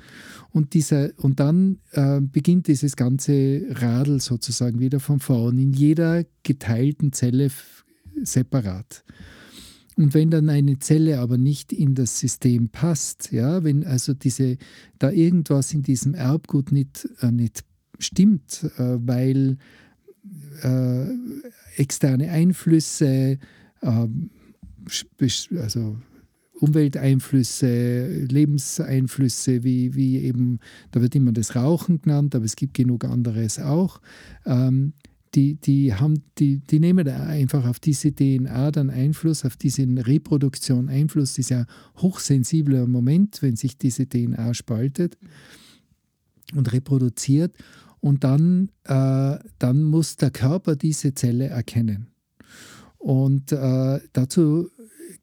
Und, 0.52 0.72
dieser, 0.72 1.10
und 1.18 1.38
dann 1.38 1.80
äh, 1.92 2.20
beginnt 2.20 2.66
dieses 2.68 2.96
ganze 2.96 3.62
Radl 3.68 4.20
sozusagen 4.20 4.78
wieder 4.78 5.00
von 5.00 5.20
vorn 5.20 5.58
in 5.58 5.72
jeder 5.74 6.24
geteilten 6.44 7.12
Zelle 7.12 7.50
separat. 8.22 9.04
Und 9.96 10.14
wenn 10.14 10.30
dann 10.30 10.48
eine 10.48 10.78
Zelle 10.78 11.20
aber 11.20 11.38
nicht 11.38 11.72
in 11.72 11.94
das 11.94 12.18
System 12.18 12.68
passt, 12.68 13.30
ja, 13.32 13.62
wenn 13.62 13.84
also 13.84 14.12
diese, 14.12 14.56
da 14.98 15.10
irgendwas 15.10 15.72
in 15.72 15.82
diesem 15.82 16.14
Erbgut 16.14 16.72
nicht, 16.72 17.08
äh, 17.20 17.30
nicht 17.30 17.64
stimmt, 17.98 18.64
äh, 18.76 18.98
weil 18.98 19.56
äh, 20.62 21.06
externe 21.76 22.30
Einflüsse, 22.30 23.38
ähm, 23.82 24.30
also 25.60 25.96
Umwelteinflüsse, 26.60 28.24
Lebenseinflüsse, 28.26 29.64
wie, 29.64 29.94
wie 29.94 30.18
eben, 30.18 30.60
da 30.92 31.00
wird 31.00 31.14
immer 31.14 31.32
das 31.32 31.56
Rauchen 31.56 32.02
genannt, 32.02 32.34
aber 32.34 32.44
es 32.44 32.56
gibt 32.56 32.74
genug 32.74 33.04
anderes 33.04 33.58
auch. 33.58 34.00
Ähm, 34.46 34.94
die, 35.34 35.56
die, 35.56 35.94
haben, 35.94 36.22
die, 36.38 36.58
die 36.58 36.80
nehmen 36.80 37.08
einfach 37.08 37.66
auf 37.66 37.80
diese 37.80 38.12
DNA 38.14 38.70
dann 38.70 38.90
Einfluss, 38.90 39.44
auf 39.44 39.56
diese 39.56 39.82
Reproduktion 39.82 40.88
Einfluss. 40.88 41.30
Das 41.30 41.38
ist 41.38 41.50
ja 41.50 41.60
ein 41.60 41.66
hochsensibler 41.98 42.86
Moment, 42.86 43.42
wenn 43.42 43.56
sich 43.56 43.76
diese 43.76 44.08
DNA 44.08 44.54
spaltet. 44.54 45.18
und 46.54 46.72
reproduziert. 46.72 47.54
Und 48.00 48.22
dann, 48.24 48.70
äh, 48.84 49.38
dann 49.58 49.82
muss 49.82 50.16
der 50.16 50.30
Körper 50.30 50.76
diese 50.76 51.14
Zelle 51.14 51.48
erkennen. 51.48 52.08
Und 52.98 53.52
äh, 53.52 54.00
dazu 54.12 54.68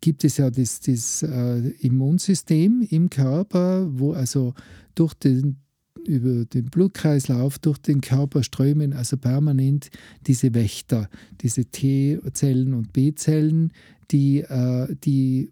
gibt 0.02 0.24
es 0.24 0.38
ja 0.38 0.50
das, 0.50 0.80
das 0.80 1.24
äh, 1.24 1.60
Immunsystem 1.80 2.86
im 2.90 3.10
Körper, 3.10 3.88
wo 3.92 4.14
also 4.14 4.54
durch 4.96 5.14
den 5.14 5.61
über 6.06 6.46
den 6.46 6.66
Blutkreislauf 6.66 7.60
durch 7.60 7.78
den 7.78 8.02
Körper 8.02 8.44
strömen 8.44 8.94
also 8.94 9.18
permanent 9.18 9.90
diese 10.28 10.54
Wächter, 10.54 11.10
diese 11.42 11.66
T-Zellen 11.66 12.74
und 12.74 12.94
B-Zellen, 12.94 13.72
die, 14.12 14.40
äh, 14.40 14.96
die 15.04 15.52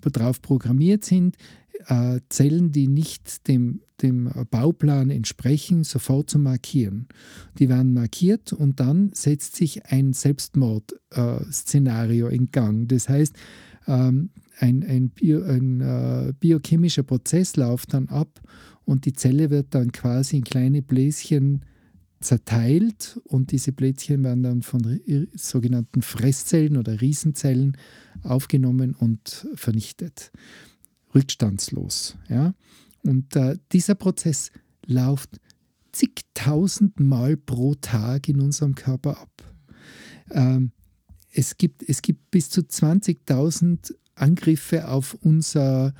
darauf 0.00 0.40
programmiert 0.40 1.04
sind, 1.04 1.36
äh, 1.86 2.20
Zellen, 2.28 2.72
die 2.72 2.88
nicht 2.88 3.46
dem, 3.48 3.80
dem 4.02 4.30
Bauplan 4.50 5.08
entsprechen, 5.10 5.84
sofort 5.84 6.28
zu 6.30 6.38
markieren. 6.38 7.06
Die 7.58 7.68
werden 7.68 7.92
markiert 7.94 8.52
und 8.52 8.80
dann 8.80 9.12
setzt 9.14 9.54
sich 9.56 9.86
ein 9.86 10.12
Selbstmordszenario 10.12 12.28
äh, 12.28 12.34
in 12.34 12.50
Gang. 12.50 12.88
Das 12.88 13.08
heißt, 13.08 13.34
ähm, 13.86 14.30
ein, 14.58 14.84
ein, 14.86 15.08
Bio, 15.10 15.42
ein 15.42 15.80
äh, 15.80 16.34
biochemischer 16.38 17.02
Prozess 17.02 17.56
läuft 17.56 17.94
dann 17.94 18.08
ab 18.08 18.40
und 18.90 19.04
die 19.06 19.12
Zelle 19.12 19.50
wird 19.50 19.68
dann 19.76 19.92
quasi 19.92 20.38
in 20.38 20.42
kleine 20.42 20.82
Bläschen 20.82 21.64
zerteilt 22.18 23.20
und 23.22 23.52
diese 23.52 23.70
Bläschen 23.70 24.24
werden 24.24 24.42
dann 24.42 24.62
von 24.62 25.00
sogenannten 25.32 26.02
Fresszellen 26.02 26.76
oder 26.76 27.00
Riesenzellen 27.00 27.76
aufgenommen 28.24 28.96
und 28.96 29.46
vernichtet. 29.54 30.32
Rückstandslos. 31.14 32.16
Ja? 32.28 32.52
Und 33.04 33.36
äh, 33.36 33.58
dieser 33.70 33.94
Prozess 33.94 34.50
läuft 34.86 35.38
zigtausend 35.92 36.98
Mal 36.98 37.36
pro 37.36 37.76
Tag 37.76 38.28
in 38.28 38.40
unserem 38.40 38.74
Körper 38.74 39.20
ab. 39.20 39.54
Ähm, 40.32 40.72
es, 41.30 41.56
gibt, 41.56 41.88
es 41.88 42.02
gibt 42.02 42.32
bis 42.32 42.50
zu 42.50 42.62
20.000 42.62 43.94
Angriffe 44.16 44.88
auf, 44.88 45.14
unser, 45.14 45.94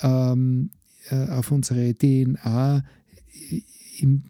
ähm, 0.00 0.70
äh, 0.70 0.75
auf 1.10 1.50
unsere 1.50 1.94
DNA 1.94 2.82
im 4.00 4.24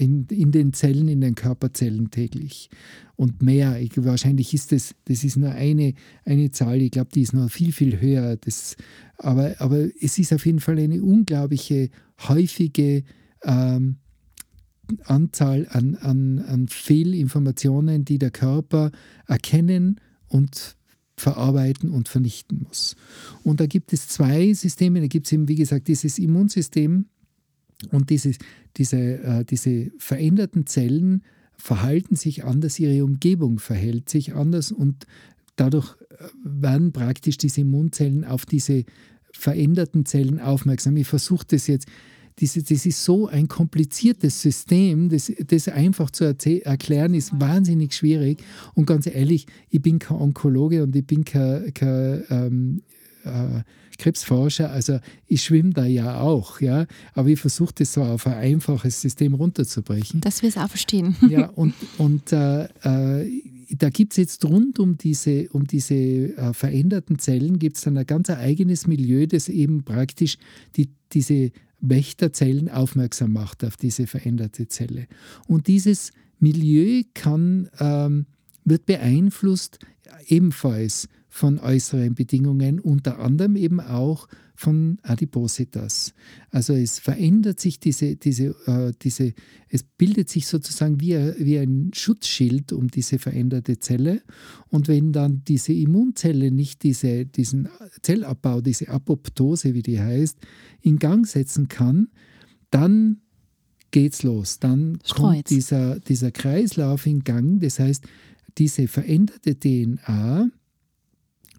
in, 0.00 0.26
in 0.30 0.50
den 0.50 0.72
Zellen, 0.72 1.08
in 1.08 1.20
den 1.20 1.34
Körperzellen 1.34 2.10
täglich 2.10 2.70
und 3.16 3.42
mehr. 3.42 3.78
Ich, 3.80 4.02
wahrscheinlich 4.02 4.54
ist 4.54 4.72
das, 4.72 4.94
das 5.04 5.24
ist 5.24 5.36
nur 5.36 5.50
eine, 5.50 5.92
eine 6.24 6.50
Zahl, 6.50 6.80
ich 6.80 6.90
glaube, 6.90 7.10
die 7.14 7.20
ist 7.20 7.34
noch 7.34 7.50
viel, 7.50 7.72
viel 7.72 8.00
höher. 8.00 8.36
Das, 8.36 8.76
aber, 9.18 9.56
aber 9.58 9.88
es 10.00 10.18
ist 10.18 10.32
auf 10.32 10.46
jeden 10.46 10.60
Fall 10.60 10.78
eine 10.78 11.02
unglaubliche, 11.02 11.90
häufige 12.28 13.04
ähm, 13.44 13.96
Anzahl 15.04 15.68
an, 15.70 15.96
an, 15.96 16.38
an 16.40 16.68
Fehlinformationen, 16.68 18.04
die 18.04 18.18
der 18.18 18.30
Körper 18.30 18.90
erkennen 19.26 20.00
und 20.28 20.76
verarbeiten 21.20 21.90
und 21.90 22.08
vernichten 22.08 22.64
muss. 22.66 22.96
Und 23.44 23.60
da 23.60 23.66
gibt 23.66 23.92
es 23.92 24.08
zwei 24.08 24.52
Systeme. 24.52 25.00
Da 25.00 25.06
gibt 25.06 25.26
es 25.26 25.32
eben, 25.32 25.48
wie 25.48 25.54
gesagt, 25.54 25.88
dieses 25.88 26.18
Immunsystem, 26.18 27.06
und 27.92 28.10
dieses, 28.10 28.36
diese, 28.76 28.98
äh, 28.98 29.44
diese 29.44 29.90
veränderten 29.98 30.66
Zellen 30.66 31.22
verhalten 31.56 32.16
sich 32.16 32.44
anders, 32.44 32.78
ihre 32.78 33.04
Umgebung 33.04 33.58
verhält 33.58 34.08
sich 34.08 34.34
anders 34.34 34.72
und 34.72 35.06
dadurch 35.56 35.96
äh, 36.10 36.24
werden 36.44 36.92
praktisch 36.92 37.38
diese 37.38 37.62
Immunzellen 37.62 38.24
auf 38.24 38.46
diese 38.46 38.84
veränderten 39.32 40.04
Zellen 40.04 40.40
aufmerksam. 40.40 40.96
Ich 40.96 41.06
versuche 41.06 41.46
das 41.48 41.66
jetzt, 41.66 41.86
diese, 42.38 42.62
das 42.62 42.86
ist 42.86 43.04
so 43.04 43.28
ein 43.28 43.48
kompliziertes 43.48 44.40
System, 44.40 45.08
das, 45.08 45.32
das 45.46 45.68
einfach 45.68 46.10
zu 46.10 46.24
erklären 46.24 47.14
ist 47.14 47.38
wahnsinnig 47.38 47.94
schwierig. 47.94 48.42
Und 48.74 48.86
ganz 48.86 49.06
ehrlich, 49.06 49.46
ich 49.68 49.82
bin 49.82 49.98
kein 49.98 50.18
Onkologe 50.18 50.82
und 50.82 50.96
ich 50.96 51.06
bin 51.06 51.24
kein, 51.24 51.74
kein 51.74 52.24
ähm, 52.30 52.82
äh, 53.24 53.62
Krebsforscher, 54.00 54.70
also 54.70 54.98
ich 55.26 55.42
schwimme 55.42 55.74
da 55.74 55.84
ja 55.84 56.20
auch, 56.20 56.60
ja, 56.60 56.86
aber 57.12 57.28
ich 57.28 57.38
versuche 57.38 57.74
das 57.76 57.92
so 57.92 58.02
auf 58.02 58.26
ein 58.26 58.32
einfaches 58.32 59.00
System 59.00 59.34
runterzubrechen. 59.34 60.22
Dass 60.22 60.40
wir 60.42 60.48
es 60.48 60.56
auch 60.56 60.68
verstehen. 60.68 61.16
Ja, 61.28 61.48
und, 61.50 61.74
und 61.98 62.32
äh, 62.32 62.64
äh, 62.64 63.42
da 63.78 63.90
gibt 63.90 64.14
es 64.14 64.16
jetzt 64.16 64.44
rund 64.44 64.78
um 64.78 64.96
diese, 64.96 65.48
um 65.50 65.66
diese 65.66 65.94
äh, 65.94 66.52
veränderten 66.54 67.18
Zellen, 67.18 67.58
gibt 67.58 67.76
es 67.76 67.82
dann 67.84 67.98
ein 67.98 68.06
ganz 68.06 68.30
eigenes 68.30 68.86
Milieu, 68.86 69.26
das 69.26 69.48
eben 69.48 69.84
praktisch 69.84 70.38
die, 70.76 70.88
diese 71.12 71.50
Wächterzellen 71.80 72.68
aufmerksam 72.68 73.32
macht 73.32 73.64
auf 73.64 73.76
diese 73.76 74.06
veränderte 74.06 74.68
Zelle. 74.68 75.06
Und 75.46 75.66
dieses 75.66 76.12
Milieu 76.38 77.02
kann, 77.14 77.68
ähm, 77.78 78.26
wird 78.64 78.86
beeinflusst 78.86 79.78
ebenfalls 80.26 81.08
von 81.30 81.58
äußeren 81.60 82.14
Bedingungen, 82.14 82.80
unter 82.80 83.20
anderem 83.20 83.56
eben 83.56 83.80
auch 83.80 84.26
von 84.56 84.98
Adipositas. 85.02 86.12
Also 86.50 86.74
es 86.74 86.98
verändert 86.98 87.60
sich 87.60 87.80
diese, 87.80 88.16
diese, 88.16 88.54
äh, 88.66 88.92
diese 89.00 89.32
es 89.68 89.84
bildet 89.84 90.28
sich 90.28 90.48
sozusagen 90.48 91.00
wie, 91.00 91.14
wie 91.38 91.58
ein 91.58 91.92
Schutzschild 91.94 92.72
um 92.72 92.88
diese 92.88 93.18
veränderte 93.18 93.78
Zelle. 93.78 94.20
Und 94.68 94.88
wenn 94.88 95.12
dann 95.12 95.42
diese 95.46 95.72
Immunzelle 95.72 96.50
nicht 96.50 96.82
diese, 96.82 97.24
diesen 97.24 97.68
Zellabbau, 98.02 98.60
diese 98.60 98.88
Apoptose, 98.88 99.72
wie 99.74 99.82
die 99.82 100.00
heißt, 100.00 100.38
in 100.82 100.98
Gang 100.98 101.26
setzen 101.26 101.68
kann, 101.68 102.08
dann 102.70 103.18
geht's 103.92 104.24
los. 104.24 104.58
Dann 104.58 104.98
Streut. 105.04 105.16
kommt 105.16 105.50
dieser, 105.50 106.00
dieser 106.00 106.32
Kreislauf 106.32 107.06
in 107.06 107.22
Gang. 107.24 107.60
Das 107.60 107.78
heißt, 107.78 108.04
diese 108.58 108.88
veränderte 108.88 109.58
DNA 109.58 110.50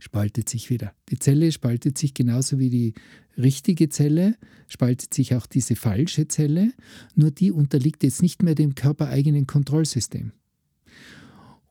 spaltet 0.01 0.50
sich 0.50 0.72
wieder. 0.72 0.93
Die 1.10 1.20
Zelle 1.20 1.51
spaltet 1.51 1.96
sich 1.96 2.15
genauso 2.15 2.58
wie 2.58 2.72
die 2.72 2.93
richtige 3.38 3.88
Zelle, 3.88 4.36
spaltet 4.67 5.13
sich 5.13 5.36
auch 5.36 5.46
diese 5.46 5.75
falsche 5.75 6.27
Zelle, 6.27 6.74
nur 7.13 7.29
die 7.29 7.51
unterliegt 7.51 8.03
jetzt 8.03 8.24
nicht 8.24 8.41
mehr 8.41 8.55
dem 8.55 8.74
körpereigenen 8.74 9.46
Kontrollsystem. 9.46 10.31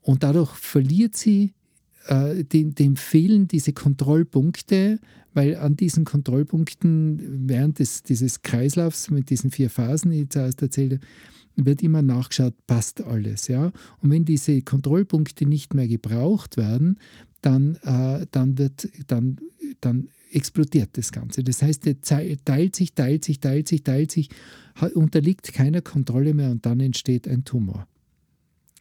Und 0.00 0.22
dadurch 0.22 0.52
verliert 0.52 1.16
sie, 1.16 1.54
äh, 2.06 2.44
dem, 2.44 2.72
dem 2.76 2.94
fehlen 2.94 3.48
diese 3.48 3.72
Kontrollpunkte, 3.72 5.00
weil 5.34 5.56
an 5.56 5.76
diesen 5.76 6.04
Kontrollpunkten 6.04 7.48
während 7.48 7.80
des, 7.80 8.04
dieses 8.04 8.42
Kreislaufs 8.42 9.10
mit 9.10 9.30
diesen 9.30 9.50
vier 9.50 9.70
Phasen, 9.70 10.12
die 10.12 10.22
ich 10.22 10.30
zuerst 10.30 10.62
erzählte, 10.62 11.00
wird 11.56 11.82
immer 11.82 12.00
nachgeschaut, 12.00 12.54
passt 12.68 13.02
alles. 13.02 13.48
Ja? 13.48 13.72
Und 14.00 14.10
wenn 14.10 14.24
diese 14.24 14.62
Kontrollpunkte 14.62 15.46
nicht 15.46 15.74
mehr 15.74 15.88
gebraucht 15.88 16.56
werden, 16.56 16.98
dann, 17.42 17.76
äh, 17.82 18.26
dann, 18.30 18.58
wird, 18.58 18.88
dann, 19.06 19.38
dann 19.80 20.08
explodiert 20.32 20.90
das 20.92 21.12
Ganze. 21.12 21.42
Das 21.42 21.62
heißt, 21.62 21.86
der 21.86 22.00
teilt 22.00 22.76
sich, 22.76 22.94
teilt 22.94 23.24
sich, 23.24 23.40
teilt 23.40 23.68
sich, 23.68 23.82
teilt 23.82 24.12
sich, 24.12 24.28
unterliegt 24.94 25.52
keiner 25.52 25.82
Kontrolle 25.82 26.34
mehr 26.34 26.50
und 26.50 26.66
dann 26.66 26.80
entsteht 26.80 27.26
ein 27.28 27.44
Tumor. 27.44 27.86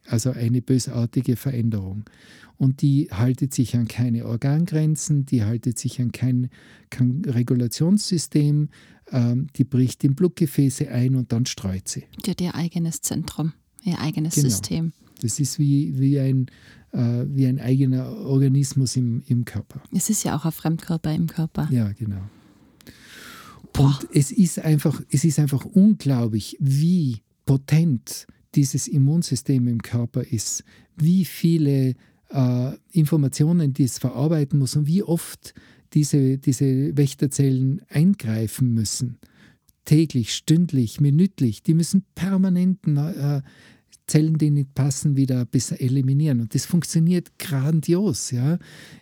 Also 0.05 0.31
eine 0.31 0.61
bösartige 0.61 1.35
Veränderung. 1.35 2.05
Und 2.57 2.81
die 2.81 3.09
haltet 3.11 3.53
sich 3.53 3.75
an 3.77 3.87
keine 3.87 4.25
Organgrenzen, 4.25 5.25
die 5.25 5.43
haltet 5.43 5.79
sich 5.79 6.01
an 6.01 6.11
kein, 6.11 6.49
kein 6.89 7.23
Regulationssystem, 7.25 8.69
ähm, 9.11 9.47
die 9.55 9.63
bricht 9.63 10.03
in 10.03 10.15
Blutgefäße 10.15 10.89
ein 10.89 11.15
und 11.15 11.31
dann 11.31 11.45
streut 11.45 11.87
sie. 11.87 12.03
Die 12.25 12.31
hat 12.31 12.41
ihr 12.41 12.55
eigenes 12.55 13.01
Zentrum, 13.01 13.53
ihr 13.83 13.99
eigenes 13.99 14.35
genau. 14.35 14.49
System. 14.49 14.93
Das 15.21 15.39
ist 15.39 15.59
wie, 15.59 15.99
wie, 15.99 16.19
ein, 16.19 16.47
äh, 16.91 17.25
wie 17.27 17.47
ein 17.47 17.59
eigener 17.59 18.09
Organismus 18.25 18.95
im, 18.95 19.23
im 19.27 19.45
Körper. 19.45 19.81
Es 19.91 20.09
ist 20.09 20.23
ja 20.23 20.35
auch 20.35 20.45
ein 20.45 20.51
Fremdkörper 20.51 21.13
im 21.13 21.27
Körper. 21.27 21.67
Ja, 21.71 21.91
genau. 21.91 22.21
Und 23.77 24.07
es 24.13 24.31
ist, 24.31 24.59
einfach, 24.59 25.01
es 25.09 25.23
ist 25.23 25.39
einfach 25.39 25.63
unglaublich, 25.63 26.57
wie 26.59 27.21
potent 27.45 28.27
dieses 28.55 28.87
Immunsystem 28.87 29.67
im 29.67 29.81
Körper 29.81 30.21
ist, 30.21 30.63
wie 30.97 31.23
viele 31.23 31.95
äh, 32.29 32.71
Informationen 32.91 33.73
die 33.73 33.83
es 33.83 33.99
verarbeiten 33.99 34.59
muss 34.59 34.75
und 34.75 34.87
wie 34.87 35.03
oft 35.03 35.53
diese, 35.93 36.37
diese 36.37 36.95
Wächterzellen 36.97 37.81
eingreifen 37.89 38.73
müssen. 38.73 39.17
Täglich, 39.85 40.35
stündlich, 40.35 40.99
minütlich. 40.99 41.63
Die 41.63 41.73
müssen 41.73 42.05
permanent 42.13 42.85
äh, 42.85 43.41
Zellen, 44.09 44.37
die 44.37 44.49
nicht 44.49 44.73
passen, 44.73 45.15
wieder 45.15 45.45
besser 45.45 45.79
eliminieren. 45.79 46.41
Und 46.41 46.55
das 46.55 46.65
funktioniert 46.65 47.37
grandios. 47.37 48.31
Ja. 48.31 48.57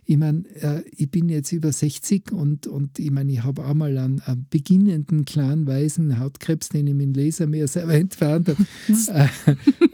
Ich 0.06 0.18
meine, 0.18 0.44
äh, 0.62 0.84
ich 0.96 1.10
bin 1.10 1.30
jetzt 1.30 1.52
über 1.52 1.72
60 1.72 2.32
und, 2.32 2.68
und 2.68 3.00
ich 3.00 3.10
meine, 3.10 3.32
ich 3.32 3.44
habe 3.44 3.66
auch 3.66 3.74
mal 3.74 3.98
einen, 3.98 4.20
einen, 4.22 4.46
beginnenden 4.50 5.26
kleinen 5.26 5.66
weißen 5.66 6.20
Hautkrebs, 6.20 6.70
den 6.70 6.88
ich 6.88 6.94
mit 6.94 7.16
dem 7.16 7.24
Lasermeer 7.24 7.68
selber 7.68 7.94
entfernt 7.96 8.50
habe, 8.50 8.66
äh, 9.08 9.28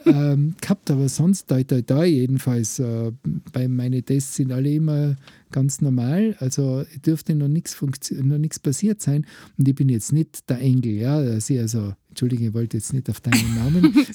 äh, 0.34 0.38
gehabt. 0.60 0.89
Aber 0.89 1.08
sonst, 1.08 1.50
da, 1.51 1.62
da, 1.62 1.82
da 1.82 2.03
jedenfalls, 2.03 2.79
äh, 2.79 3.12
bei 3.51 3.67
meinen 3.67 4.03
Tests 4.03 4.36
sind 4.36 4.51
alle 4.51 4.74
immer 4.74 5.15
ganz 5.51 5.79
normal. 5.79 6.36
Also 6.39 6.84
dürfte 7.05 7.36
noch 7.36 7.48
nichts 7.48 7.79
noch 7.82 8.38
nichts 8.39 8.60
passiert 8.60 9.01
sein. 9.01 9.25
Und 9.58 9.67
ich 9.67 9.75
bin 9.75 9.89
jetzt 9.89 10.12
nicht 10.12 10.50
der 10.50 10.60
Engel, 10.60 10.93
ja. 10.93 11.17
Also, 11.17 11.53
also 11.60 11.93
Entschuldige, 12.13 12.46
ich 12.46 12.53
wollte 12.53 12.77
jetzt 12.77 12.93
nicht 12.93 13.10
auf 13.10 13.22
deinen 13.22 13.55
Namen. 13.55 13.91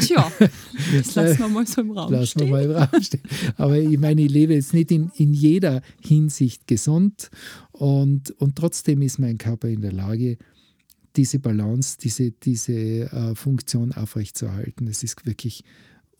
Tja, 0.00 0.28
das 0.92 1.14
lassen 1.14 1.38
wir 1.38 1.48
mal 1.48 1.64
so 1.64 1.82
im 1.82 1.92
Raum 1.92 2.12
lassen 2.12 2.26
stehen. 2.26 2.46
Wir 2.48 2.50
mal 2.50 2.64
im 2.64 2.70
Raum 2.72 3.00
stehen. 3.00 3.22
Aber 3.56 3.78
ich 3.78 3.96
meine, 3.96 4.22
ich 4.22 4.30
lebe 4.32 4.54
jetzt 4.54 4.74
nicht 4.74 4.90
in, 4.90 5.12
in 5.14 5.32
jeder 5.32 5.82
Hinsicht 6.00 6.66
gesund 6.66 7.30
und, 7.70 8.32
und 8.32 8.56
trotzdem 8.56 9.02
ist 9.02 9.20
mein 9.20 9.38
Körper 9.38 9.68
in 9.68 9.82
der 9.82 9.92
Lage, 9.92 10.36
diese 11.14 11.38
Balance, 11.38 11.96
diese, 12.02 12.32
diese 12.32 12.72
äh, 12.72 13.36
Funktion 13.36 13.92
aufrechtzuerhalten. 13.92 14.86
Das 14.86 15.04
ist 15.04 15.24
wirklich 15.24 15.62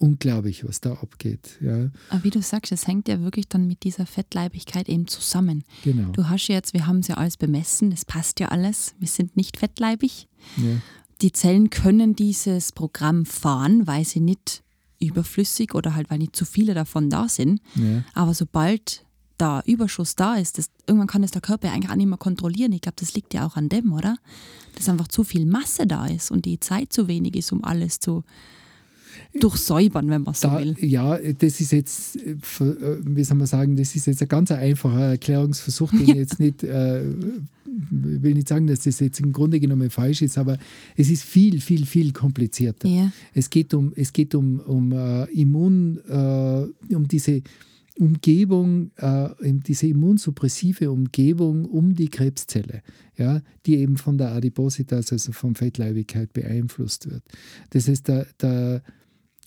unglaublich, 0.00 0.66
was 0.66 0.80
da 0.80 0.94
abgeht. 0.94 1.58
Ja. 1.60 1.90
Aber 2.08 2.24
wie 2.24 2.30
du 2.30 2.40
sagst, 2.40 2.72
es 2.72 2.86
hängt 2.86 3.06
ja 3.06 3.20
wirklich 3.20 3.48
dann 3.48 3.66
mit 3.66 3.82
dieser 3.82 4.06
Fettleibigkeit 4.06 4.88
eben 4.88 5.06
zusammen. 5.06 5.62
Genau. 5.84 6.10
Du 6.12 6.28
hast 6.28 6.48
jetzt, 6.48 6.72
wir 6.72 6.86
haben 6.86 7.00
es 7.00 7.08
ja 7.08 7.16
alles 7.16 7.36
bemessen, 7.36 7.92
es 7.92 8.04
passt 8.04 8.40
ja 8.40 8.48
alles, 8.48 8.94
wir 8.98 9.08
sind 9.08 9.36
nicht 9.36 9.58
fettleibig. 9.58 10.26
Ja. 10.56 10.80
Die 11.20 11.32
Zellen 11.32 11.68
können 11.68 12.16
dieses 12.16 12.72
Programm 12.72 13.26
fahren, 13.26 13.86
weil 13.86 14.06
sie 14.06 14.20
nicht 14.20 14.62
überflüssig 15.00 15.74
oder 15.74 15.94
halt, 15.94 16.10
weil 16.10 16.18
nicht 16.18 16.34
zu 16.34 16.46
viele 16.46 16.72
davon 16.72 17.10
da 17.10 17.28
sind. 17.28 17.60
Ja. 17.74 18.02
Aber 18.14 18.32
sobald 18.32 19.04
da 19.36 19.62
Überschuss 19.66 20.16
da 20.16 20.36
ist, 20.36 20.58
das, 20.58 20.70
irgendwann 20.86 21.08
kann 21.08 21.22
es 21.22 21.30
der 21.30 21.40
Körper 21.42 21.72
eigentlich 21.72 21.90
auch 21.90 21.96
nicht 21.96 22.08
mehr 22.08 22.18
kontrollieren. 22.18 22.72
Ich 22.72 22.82
glaube, 22.82 22.96
das 22.98 23.14
liegt 23.14 23.34
ja 23.34 23.46
auch 23.46 23.56
an 23.56 23.68
dem, 23.68 23.92
oder? 23.92 24.16
Dass 24.76 24.88
einfach 24.88 25.08
zu 25.08 25.24
viel 25.24 25.46
Masse 25.46 25.86
da 25.86 26.06
ist 26.06 26.30
und 26.30 26.44
die 26.46 26.60
Zeit 26.60 26.92
zu 26.92 27.06
wenig 27.08 27.36
ist, 27.36 27.52
um 27.52 27.64
alles 27.64 28.00
zu, 28.00 28.24
durchsäubern, 29.38 30.08
wenn 30.10 30.22
man 30.22 30.34
so 30.34 30.48
da, 30.48 30.58
will. 30.58 30.76
Ja, 30.80 31.16
das 31.16 31.60
ist 31.60 31.72
jetzt, 31.72 32.16
äh, 32.16 32.36
wie 33.04 33.24
soll 33.24 33.36
man 33.36 33.46
sagen, 33.46 33.76
das 33.76 33.94
ist 33.94 34.06
jetzt 34.06 34.22
ein 34.22 34.28
ganz 34.28 34.50
einfacher 34.50 35.10
Erklärungsversuch, 35.10 35.90
den 35.90 36.00
ich 36.02 36.08
jetzt 36.08 36.40
nicht, 36.40 36.64
äh, 36.64 37.02
will 37.90 38.34
nicht 38.34 38.48
sagen, 38.48 38.66
dass 38.66 38.80
das 38.80 38.98
jetzt 39.00 39.20
im 39.20 39.32
Grunde 39.32 39.60
genommen 39.60 39.90
falsch 39.90 40.22
ist, 40.22 40.36
aber 40.36 40.58
es 40.96 41.10
ist 41.10 41.22
viel, 41.22 41.60
viel, 41.60 41.86
viel 41.86 42.12
komplizierter. 42.12 42.88
Ja. 42.88 43.12
Es 43.32 43.50
geht 43.50 43.72
um, 43.74 43.92
es 43.94 44.12
geht 44.12 44.34
um, 44.34 44.58
um 44.60 44.92
uh, 44.92 45.24
Immun, 45.32 46.00
uh, 46.08 46.66
um 46.94 47.06
diese 47.06 47.42
Umgebung, 48.00 48.90
äh, 48.96 49.28
diese 49.42 49.86
immunsuppressive 49.86 50.90
Umgebung 50.90 51.66
um 51.66 51.94
die 51.94 52.08
Krebszelle, 52.08 52.82
ja, 53.16 53.42
die 53.66 53.76
eben 53.76 53.98
von 53.98 54.16
der 54.16 54.32
Adipositas, 54.32 55.12
also 55.12 55.32
von 55.32 55.54
Fettleibigkeit 55.54 56.32
beeinflusst 56.32 57.10
wird. 57.10 57.22
Das 57.70 57.88
heißt, 57.88 58.08
der, 58.08 58.26
der, 58.40 58.82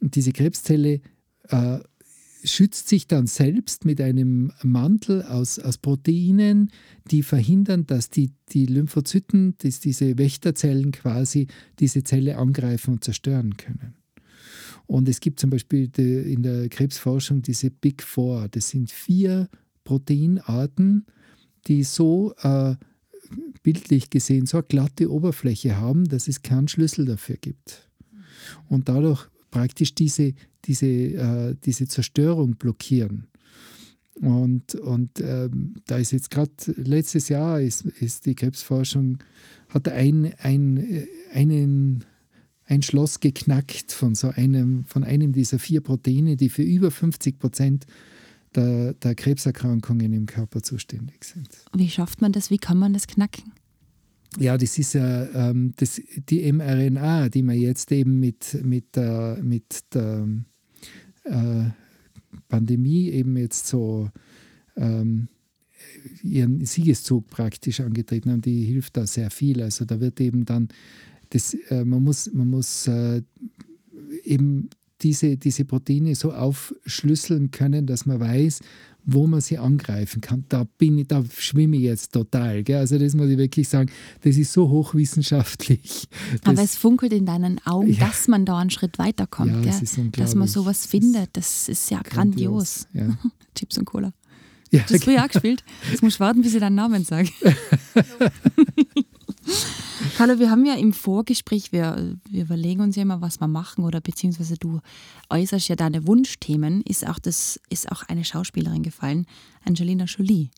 diese 0.03 0.31
Krebszelle 0.31 1.01
äh, 1.49 1.79
schützt 2.43 2.89
sich 2.89 3.07
dann 3.07 3.27
selbst 3.27 3.85
mit 3.85 4.01
einem 4.01 4.51
Mantel 4.63 5.23
aus, 5.23 5.59
aus 5.59 5.77
Proteinen, 5.77 6.71
die 7.09 7.23
verhindern, 7.23 7.85
dass 7.87 8.09
die, 8.09 8.31
die 8.49 8.65
Lymphozyten, 8.65 9.55
dass 9.59 9.79
diese 9.79 10.17
Wächterzellen 10.17 10.91
quasi 10.91 11.47
diese 11.79 12.03
Zelle 12.03 12.37
angreifen 12.37 12.95
und 12.95 13.03
zerstören 13.03 13.55
können. 13.57 13.95
Und 14.85 15.07
es 15.07 15.21
gibt 15.21 15.39
zum 15.39 15.49
Beispiel 15.49 15.89
in 15.97 16.43
der 16.43 16.67
Krebsforschung 16.67 17.41
diese 17.41 17.71
Big 17.71 18.03
Four. 18.03 18.49
Das 18.49 18.69
sind 18.69 18.91
vier 18.91 19.49
Proteinarten, 19.85 21.05
die 21.67 21.83
so 21.83 22.33
äh, 22.41 22.75
bildlich 23.63 24.09
gesehen 24.09 24.45
so 24.45 24.57
eine 24.57 24.65
glatte 24.67 25.09
Oberfläche 25.09 25.77
haben, 25.77 26.03
dass 26.05 26.27
es 26.27 26.41
keinen 26.41 26.67
Schlüssel 26.67 27.05
dafür 27.05 27.37
gibt. 27.37 27.89
Und 28.67 28.89
dadurch 28.89 29.29
praktisch 29.53 29.93
diese, 29.93 30.33
diese, 30.65 30.87
äh, 30.87 31.55
diese 31.63 31.87
Zerstörung 31.87 32.55
blockieren. 32.55 33.27
Und, 34.15 34.73
und 34.73 35.19
ähm, 35.21 35.75
da 35.85 35.97
ist 35.97 36.11
jetzt 36.11 36.31
gerade 36.31 36.51
letztes 36.75 37.29
Jahr 37.29 37.61
ist, 37.61 37.85
ist 37.85 38.25
die 38.25 38.33
Krebsforschung, 38.33 39.19
hat 39.69 39.87
ein, 39.89 40.33
ein, 40.39 41.05
einen, 41.33 42.03
ein 42.65 42.81
Schloss 42.81 43.19
geknackt 43.19 43.91
von 43.91 44.15
so 44.15 44.29
einem, 44.29 44.85
von 44.85 45.03
einem 45.03 45.33
dieser 45.33 45.59
vier 45.59 45.81
Proteine, 45.81 46.35
die 46.35 46.49
für 46.49 46.63
über 46.63 46.89
50 46.89 47.37
Prozent 47.37 47.85
der, 48.55 48.93
der 48.95 49.13
Krebserkrankungen 49.13 50.13
im 50.13 50.25
Körper 50.25 50.63
zuständig 50.63 51.25
sind. 51.25 51.49
Wie 51.75 51.89
schafft 51.89 52.21
man 52.21 52.31
das? 52.31 52.49
Wie 52.49 52.59
kann 52.59 52.79
man 52.79 52.93
das 52.93 53.05
knacken? 53.05 53.51
Ja, 54.39 54.57
das 54.57 54.77
ist 54.77 54.93
ja 54.93 55.49
ähm, 55.49 55.73
das, 55.75 56.01
die 56.29 56.51
mRNA, 56.51 57.29
die 57.29 57.43
man 57.43 57.57
jetzt 57.57 57.91
eben 57.91 58.19
mit, 58.19 58.59
mit 58.63 58.95
der, 58.95 59.39
mit 59.43 59.93
der 59.93 60.27
äh, 61.23 61.65
Pandemie 62.49 63.09
eben 63.09 63.37
jetzt 63.37 63.67
so 63.67 64.09
ähm, 64.75 65.27
ihren 66.23 66.65
Siegeszug 66.65 67.27
praktisch 67.27 67.79
angetreten 67.79 68.31
haben, 68.31 68.41
die 68.41 68.63
hilft 68.63 68.97
da 68.97 69.05
sehr 69.05 69.29
viel. 69.29 69.61
Also 69.61 69.85
da 69.85 69.99
wird 69.99 70.19
eben 70.19 70.45
dann, 70.45 70.69
das, 71.29 71.53
äh, 71.69 71.85
man 71.85 72.03
muss, 72.03 72.31
man 72.33 72.49
muss 72.49 72.87
äh, 72.87 73.21
eben 74.23 74.69
diese, 75.01 75.37
diese 75.37 75.65
Proteine 75.65 76.15
so 76.15 76.31
aufschlüsseln 76.31 77.51
können, 77.51 77.85
dass 77.85 78.05
man 78.05 78.19
weiß, 78.19 78.61
wo 79.05 79.27
man 79.27 79.41
sie 79.41 79.57
angreifen 79.57 80.21
kann. 80.21 80.45
Da 80.49 80.65
bin 80.77 80.97
ich, 80.97 81.07
da 81.07 81.23
schwimme 81.37 81.75
ich 81.77 81.83
jetzt 81.83 82.13
total. 82.13 82.63
Gell? 82.63 82.77
Also 82.77 82.97
das 82.97 83.15
muss 83.15 83.29
ich 83.29 83.37
wirklich 83.37 83.67
sagen, 83.67 83.91
das 84.21 84.37
ist 84.37 84.53
so 84.53 84.69
hochwissenschaftlich. 84.69 86.07
Aber 86.43 86.61
es 86.61 86.75
funkelt 86.75 87.13
in 87.13 87.25
deinen 87.25 87.59
Augen, 87.65 87.93
ja. 87.93 88.07
dass 88.07 88.27
man 88.27 88.45
da 88.45 88.57
einen 88.57 88.69
Schritt 88.69 88.99
weiterkommt. 88.99 89.51
Ja, 89.51 89.61
gell? 89.61 90.09
dass 90.11 90.35
man 90.35 90.47
sowas 90.47 90.85
findet, 90.85 91.35
das 91.35 91.69
ist 91.69 91.89
ja 91.89 92.01
grandios. 92.01 92.87
grandios. 92.93 93.19
Ja. 93.23 93.29
Chips 93.55 93.77
und 93.77 93.85
Cola. 93.85 94.13
Ja, 94.71 94.79
das 94.81 94.93
hast 94.93 95.01
du 95.01 95.11
früher 95.11 95.23
auch 95.23 95.27
gespielt. 95.27 95.63
Jetzt 95.91 96.01
musst 96.01 96.19
du 96.19 96.21
warten, 96.21 96.41
bis 96.41 96.55
ich 96.55 96.59
deinen 96.59 96.75
Namen 96.75 97.03
sage. 97.03 97.29
Carlo, 100.17 100.39
wir 100.39 100.49
haben 100.49 100.65
ja 100.65 100.75
im 100.75 100.93
Vorgespräch, 100.93 101.71
wir, 101.71 102.17
wir 102.29 102.43
überlegen 102.43 102.81
uns 102.81 102.95
ja 102.95 103.03
immer, 103.03 103.21
was 103.21 103.39
wir 103.39 103.47
machen 103.47 103.83
oder 103.83 104.01
beziehungsweise 104.01 104.55
du 104.57 104.79
äußerst 105.29 105.69
ja 105.69 105.75
deine 105.75 106.07
Wunschthemen, 106.07 106.81
ist 106.81 107.07
auch, 107.07 107.19
das, 107.19 107.59
ist 107.69 107.91
auch 107.91 108.03
eine 108.03 108.25
Schauspielerin 108.25 108.83
gefallen, 108.83 109.25
Angelina 109.65 110.05
Jolie. 110.05 110.49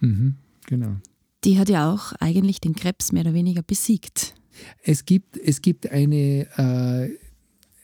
Mhm, 0.00 0.36
genau. 0.66 0.96
Die 1.44 1.58
hat 1.58 1.68
ja 1.68 1.92
auch 1.92 2.12
eigentlich 2.20 2.60
den 2.60 2.74
Krebs 2.74 3.12
mehr 3.12 3.22
oder 3.22 3.34
weniger 3.34 3.62
besiegt. 3.62 4.34
Es 4.82 5.04
gibt, 5.04 5.36
es 5.36 5.60
gibt 5.60 5.90
eine, 5.90 6.46
äh, 6.56 7.10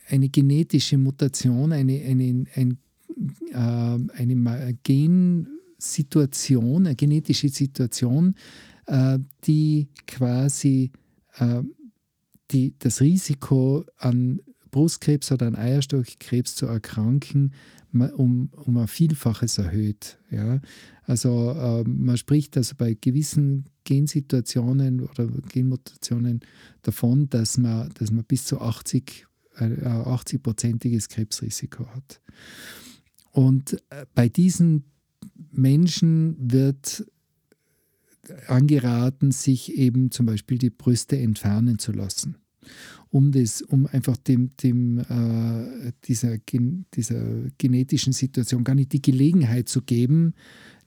eine 0.07 0.29
genetische 0.29 0.97
Mutation, 0.97 1.71
eine, 1.71 2.01
eine, 2.01 2.45
ein, 2.55 2.79
äh, 3.51 3.99
eine 4.17 4.75
Gensituation, 4.83 6.87
eine 6.87 6.95
genetische 6.95 7.49
Situation, 7.49 8.33
äh, 8.91 9.19
die 9.45 9.87
quasi 10.05 10.91
äh, 11.37 11.63
die, 12.51 12.75
das 12.77 13.01
Risiko 13.01 13.85
an 13.97 14.41
Brustkrebs 14.71 15.31
oder 15.31 15.47
an 15.47 15.55
Eierstockkrebs 15.55 16.55
zu 16.55 16.65
erkranken 16.65 17.53
um, 17.93 18.49
um 18.53 18.77
ein 18.77 18.87
Vielfaches 18.87 19.57
erhöht. 19.57 20.17
Ja? 20.29 20.61
Also 21.03 21.51
äh, 21.51 21.83
man 21.87 22.17
spricht 22.17 22.55
also 22.55 22.75
bei 22.77 22.95
gewissen 22.99 23.65
Gensituationen 23.83 25.01
oder 25.01 25.27
Genmutationen 25.27 26.41
davon, 26.83 27.29
dass 27.29 27.57
man, 27.57 27.89
dass 27.95 28.11
man 28.11 28.23
bis 28.25 28.45
zu 28.45 28.61
80 28.61 29.27
80-prozentiges 29.57 31.09
Krebsrisiko 31.09 31.85
hat. 31.87 32.21
Und 33.31 33.73
äh, 33.89 34.05
bei 34.15 34.29
diesen 34.29 34.85
Menschen 35.51 36.35
wird 36.39 37.05
angeraten, 38.47 39.31
sich 39.31 39.77
eben 39.77 40.11
zum 40.11 40.25
Beispiel 40.25 40.57
die 40.57 40.69
Brüste 40.69 41.17
entfernen 41.17 41.79
zu 41.79 41.91
lassen, 41.91 42.37
um, 43.09 43.31
das, 43.31 43.61
um 43.61 43.87
einfach 43.87 44.17
dem, 44.17 44.51
dem, 44.57 44.99
äh, 44.99 45.91
dieser, 46.05 46.37
dieser 46.93 47.49
genetischen 47.57 48.13
Situation 48.13 48.63
gar 48.63 48.75
nicht 48.75 48.93
die 48.93 49.01
Gelegenheit 49.01 49.69
zu 49.69 49.81
geben, 49.81 50.33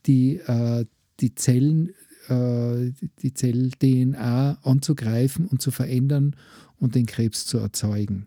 die, 0.06 0.36
äh, 0.36 0.84
die 1.20 1.34
Zellen, 1.34 1.90
äh, 2.28 2.92
die 3.20 3.34
Zell-DNA 3.34 4.58
anzugreifen 4.62 5.46
und 5.46 5.60
zu 5.60 5.70
verändern 5.70 6.36
und 6.78 6.94
den 6.94 7.06
Krebs 7.06 7.46
zu 7.46 7.58
erzeugen. 7.58 8.26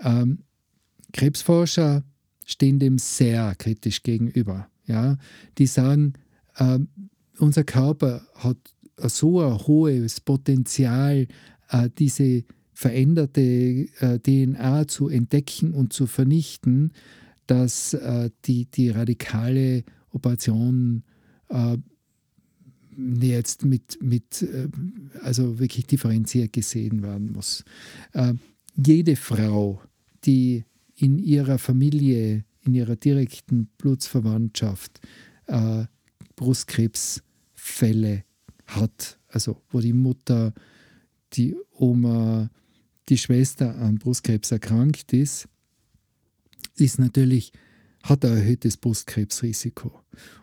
Ähm, 0.00 0.38
Krebsforscher 1.12 2.04
stehen 2.44 2.78
dem 2.78 2.98
sehr 2.98 3.54
kritisch 3.56 4.02
gegenüber. 4.02 4.68
Ja? 4.86 5.16
Die 5.58 5.66
sagen, 5.66 6.14
ähm, 6.58 6.88
unser 7.38 7.64
Körper 7.64 8.26
hat 8.34 8.58
so 8.96 9.40
ein 9.40 9.58
hohes 9.66 10.20
Potenzial, 10.20 11.26
äh, 11.70 11.90
diese, 11.98 12.44
veränderte 12.76 13.40
äh, 13.40 14.18
DNA 14.18 14.88
zu 14.88 15.08
entdecken 15.08 15.74
und 15.74 15.92
zu 15.92 16.06
vernichten, 16.06 16.92
dass 17.46 17.94
äh, 17.94 18.30
die, 18.46 18.66
die 18.66 18.90
radikale 18.90 19.84
Operation 20.10 21.02
jetzt 23.20 23.64
mit, 23.64 23.98
mit 24.00 24.46
also 25.20 25.58
wirklich 25.58 25.86
differenziert 25.86 26.52
gesehen 26.52 27.02
werden 27.02 27.32
muss. 27.32 27.64
Jede 28.76 29.14
Frau, 29.14 29.82
die 30.24 30.64
in 30.96 31.18
ihrer 31.18 31.58
Familie, 31.58 32.44
in 32.62 32.74
ihrer 32.74 32.96
direkten 32.96 33.68
Blutsverwandtschaft 33.78 35.00
Brustkrebsfälle 36.36 38.24
hat, 38.66 39.18
also 39.28 39.60
wo 39.70 39.80
die 39.80 39.92
Mutter, 39.92 40.52
die 41.32 41.56
Oma, 41.72 42.50
die 43.08 43.18
Schwester 43.18 43.74
an 43.76 43.98
Brustkrebs 43.98 44.52
erkrankt 44.52 45.12
ist, 45.12 45.48
ist 46.76 46.98
natürlich, 46.98 47.52
hat 48.02 48.24
ein 48.24 48.36
erhöhtes 48.36 48.76
Brustkrebsrisiko. 48.76 49.92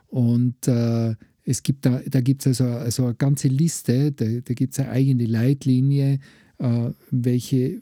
Und 0.08 0.68
äh, 0.68 1.16
es 1.44 1.64
gibt 1.64 1.86
da, 1.86 2.02
da 2.06 2.22
gibt 2.22 2.46
es 2.46 2.48
also, 2.48 2.66
also 2.66 3.06
eine 3.06 3.16
ganze 3.16 3.48
Liste, 3.48 4.12
da, 4.12 4.26
da 4.26 4.54
gibt 4.54 4.74
es 4.74 4.80
eine 4.80 4.90
eigene 4.90 5.26
Leitlinie, 5.26 6.20
äh, 6.60 6.92
welche, 7.10 7.82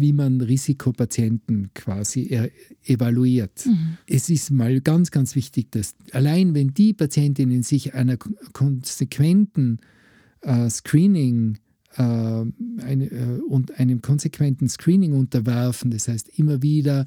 wie 0.00 0.12
man 0.12 0.40
Risikopatienten 0.40 1.70
quasi 1.74 2.26
er, 2.28 2.50
evaluiert. 2.84 3.66
Mhm. 3.66 3.98
Es 4.06 4.30
ist 4.30 4.50
mal 4.50 4.80
ganz, 4.80 5.10
ganz 5.10 5.34
wichtig, 5.34 5.70
dass 5.72 5.94
allein 6.12 6.54
wenn 6.54 6.74
die 6.74 6.92
Patientinnen 6.92 7.62
sich 7.62 7.94
einer 7.94 8.16
konsequenten 8.16 9.78
äh, 10.42 10.68
Screening 10.70 11.58
äh, 11.96 12.02
eine, 12.02 13.10
äh, 13.10 13.40
und 13.48 13.78
einem 13.78 14.02
konsequenten 14.02 14.68
Screening 14.68 15.12
unterwerfen, 15.12 15.90
das 15.90 16.08
heißt 16.08 16.38
immer 16.38 16.62
wieder 16.62 17.06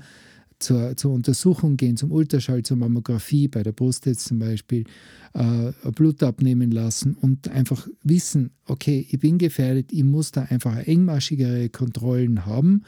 zur, 0.64 0.98
zur 0.98 1.12
Untersuchung 1.12 1.78
gehen, 1.78 1.98
zum 1.98 2.12
Ultraschall, 2.12 2.64
zur 2.64 2.78
Mammographie, 2.78 3.48
bei 3.48 3.64
der 3.64 3.72
Brust 3.72 4.06
jetzt 4.06 4.26
zum 4.26 4.40
Beispiel, 4.40 4.86
äh, 5.34 5.72
Blut 5.92 6.24
abnehmen 6.24 6.72
lassen 6.72 7.16
und 7.16 7.50
einfach 7.50 7.88
wissen, 8.04 8.52
okay, 8.66 9.06
ich 9.10 9.20
bin 9.20 9.38
gefährdet, 9.38 9.92
ich 9.92 10.04
muss 10.04 10.32
da 10.32 10.44
einfach 10.44 10.78
engmaschigere 10.78 11.70
Kontrollen 11.70 12.46
haben, 12.46 12.84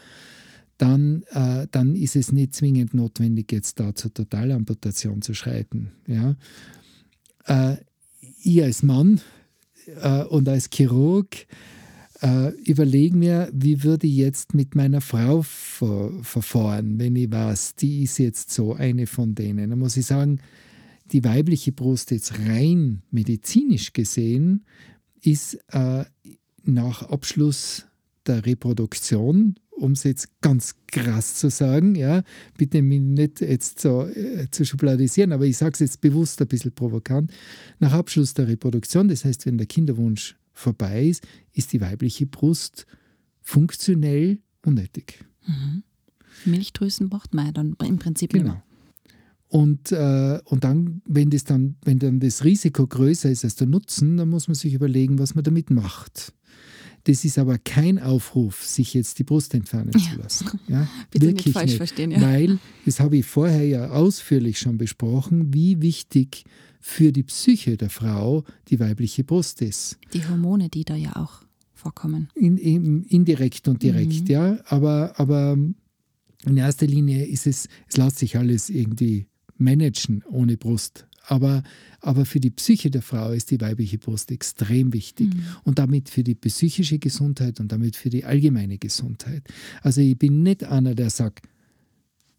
dann, 0.77 1.23
äh, 1.31 1.67
dann 1.71 1.95
ist 1.95 2.15
es 2.15 2.31
nicht 2.31 2.53
zwingend 2.53 2.93
notwendig, 2.93 3.51
jetzt 3.51 3.79
da 3.79 3.95
zur 3.95 4.13
Totalamputation 4.13 5.21
zu 5.21 5.33
schreiten. 5.33 5.91
Ja? 6.07 6.35
Äh, 7.45 7.77
ich 8.41 8.61
als 8.63 8.83
Mann 8.83 9.21
äh, 10.01 10.23
und 10.23 10.47
als 10.49 10.69
Chirurg 10.69 11.47
äh, 12.21 12.49
überlege 12.63 13.15
mir, 13.15 13.49
wie 13.53 13.83
würde 13.83 14.07
ich 14.07 14.15
jetzt 14.15 14.53
mit 14.53 14.75
meiner 14.75 15.01
Frau 15.01 15.41
ver 15.41 16.11
verfahren, 16.21 16.99
wenn 16.99 17.15
ich 17.15 17.31
weiß, 17.31 17.75
die 17.75 18.03
ist 18.03 18.17
jetzt 18.19 18.51
so 18.51 18.73
eine 18.73 19.07
von 19.07 19.35
denen. 19.35 19.69
Dann 19.69 19.79
muss 19.79 19.97
ich 19.97 20.05
sagen, 20.05 20.39
die 21.11 21.23
weibliche 21.23 21.71
Brust 21.71 22.11
jetzt 22.11 22.39
rein 22.39 23.01
medizinisch 23.11 23.93
gesehen 23.93 24.65
ist 25.21 25.55
äh, 25.71 26.05
nach 26.63 27.03
Abschluss 27.03 27.85
der 28.25 28.45
Reproduktion, 28.45 29.55
um 29.71 29.91
es 29.91 30.03
jetzt 30.03 30.41
ganz 30.41 30.75
krass 30.87 31.35
zu 31.35 31.49
sagen, 31.49 31.95
ja, 31.95 32.23
bitte 32.57 32.81
mich 32.81 33.01
nicht 33.01 33.41
jetzt 33.41 33.81
so 33.81 34.05
äh, 34.07 34.47
zu 34.49 34.65
schubladisieren, 34.65 35.31
aber 35.31 35.45
ich 35.45 35.57
sage 35.57 35.73
es 35.73 35.79
jetzt 35.79 36.01
bewusst 36.01 36.41
ein 36.41 36.47
bisschen 36.47 36.71
provokant, 36.71 37.31
nach 37.79 37.93
Abschluss 37.93 38.33
der 38.33 38.47
Reproduktion, 38.47 39.07
das 39.07 39.25
heißt, 39.25 39.45
wenn 39.45 39.57
der 39.57 39.67
Kinderwunsch 39.67 40.35
vorbei 40.55 41.05
ist, 41.05 41.27
ist 41.53 41.73
die 41.73 41.81
weibliche 41.81 42.25
Brust 42.25 42.87
funktionell 43.41 44.39
unnötig. 44.65 45.23
Mhm. 45.45 45.83
Milchdrüsen 46.45 47.09
braucht 47.09 47.33
man 47.33 47.45
ja 47.47 47.51
dann 47.51 47.75
im 47.83 47.99
Prinzip 47.99 48.33
genau. 48.33 48.53
Immer. 48.53 48.63
Und, 49.47 49.91
äh, 49.91 50.39
und 50.45 50.63
dann, 50.63 51.01
wenn 51.05 51.29
das 51.29 51.43
dann, 51.43 51.75
wenn 51.83 51.99
dann 51.99 52.19
das 52.19 52.43
Risiko 52.43 52.87
größer 52.87 53.29
ist 53.29 53.43
als 53.43 53.55
der 53.55 53.67
Nutzen, 53.67 54.17
dann 54.17 54.29
muss 54.29 54.47
man 54.47 54.55
sich 54.55 54.73
überlegen, 54.73 55.19
was 55.19 55.35
man 55.35 55.43
damit 55.43 55.69
macht. 55.69 56.33
Das 57.03 57.23
ist 57.23 57.37
aber 57.37 57.59
kein 57.59 57.99
Aufruf, 57.99 58.63
sich 58.63 58.95
jetzt 58.95 59.19
die 59.19 59.23
Brust 59.23 59.53
entfernen 59.53 59.91
ja. 59.93 59.99
zu 59.99 60.19
lassen. 60.19 60.59
Ja? 60.67 60.87
Bitte 61.11 61.27
Wirklich 61.27 61.45
nicht 61.45 61.53
falsch 61.53 61.67
nicht. 61.67 61.77
verstehen. 61.77 62.11
Ja. 62.11 62.21
Weil, 62.21 62.57
das 62.85 62.99
habe 62.99 63.17
ich 63.17 63.25
vorher 63.25 63.65
ja 63.65 63.91
ausführlich 63.91 64.59
schon 64.59 64.79
besprochen, 64.79 65.53
wie 65.53 65.81
wichtig 65.81 66.45
für 66.87 67.11
die 67.11 67.23
Psyche 67.23 67.77
der 67.77 67.89
Frau 67.89 68.43
die 68.67 68.79
weibliche 68.79 69.23
Brust 69.23 69.63
ist. 69.63 69.97
Die 70.13 70.23
Hormone, 70.23 70.69
die 70.69 70.85
da 70.85 70.95
ja 70.95 71.15
auch 71.15 71.41
vorkommen. 71.73 72.29
In, 72.35 72.57
in, 72.57 73.01
indirekt 73.05 73.67
und 73.67 73.81
direkt, 73.81 74.21
mhm. 74.21 74.27
ja. 74.27 74.59
Aber, 74.67 75.19
aber 75.19 75.57
in 76.45 76.57
erster 76.57 76.85
Linie 76.85 77.25
ist 77.25 77.47
es, 77.47 77.67
es 77.87 77.97
lässt 77.97 78.19
sich 78.19 78.37
alles 78.37 78.69
irgendwie 78.69 79.25
managen 79.57 80.23
ohne 80.29 80.57
Brust. 80.57 81.07
Aber, 81.25 81.63
aber 82.01 82.23
für 82.23 82.39
die 82.39 82.51
Psyche 82.51 82.91
der 82.91 83.01
Frau 83.01 83.31
ist 83.31 83.49
die 83.49 83.59
weibliche 83.59 83.97
Brust 83.97 84.29
extrem 84.29 84.93
wichtig 84.93 85.33
mhm. 85.33 85.43
und 85.63 85.79
damit 85.79 86.07
für 86.07 86.23
die 86.23 86.35
psychische 86.35 86.99
Gesundheit 86.99 87.59
und 87.59 87.71
damit 87.71 87.95
für 87.95 88.11
die 88.11 88.25
allgemeine 88.25 88.77
Gesundheit. 88.77 89.43
Also 89.81 90.01
ich 90.01 90.19
bin 90.19 90.43
nicht 90.43 90.63
einer, 90.63 90.93
der 90.93 91.09
sagt, 91.09 91.47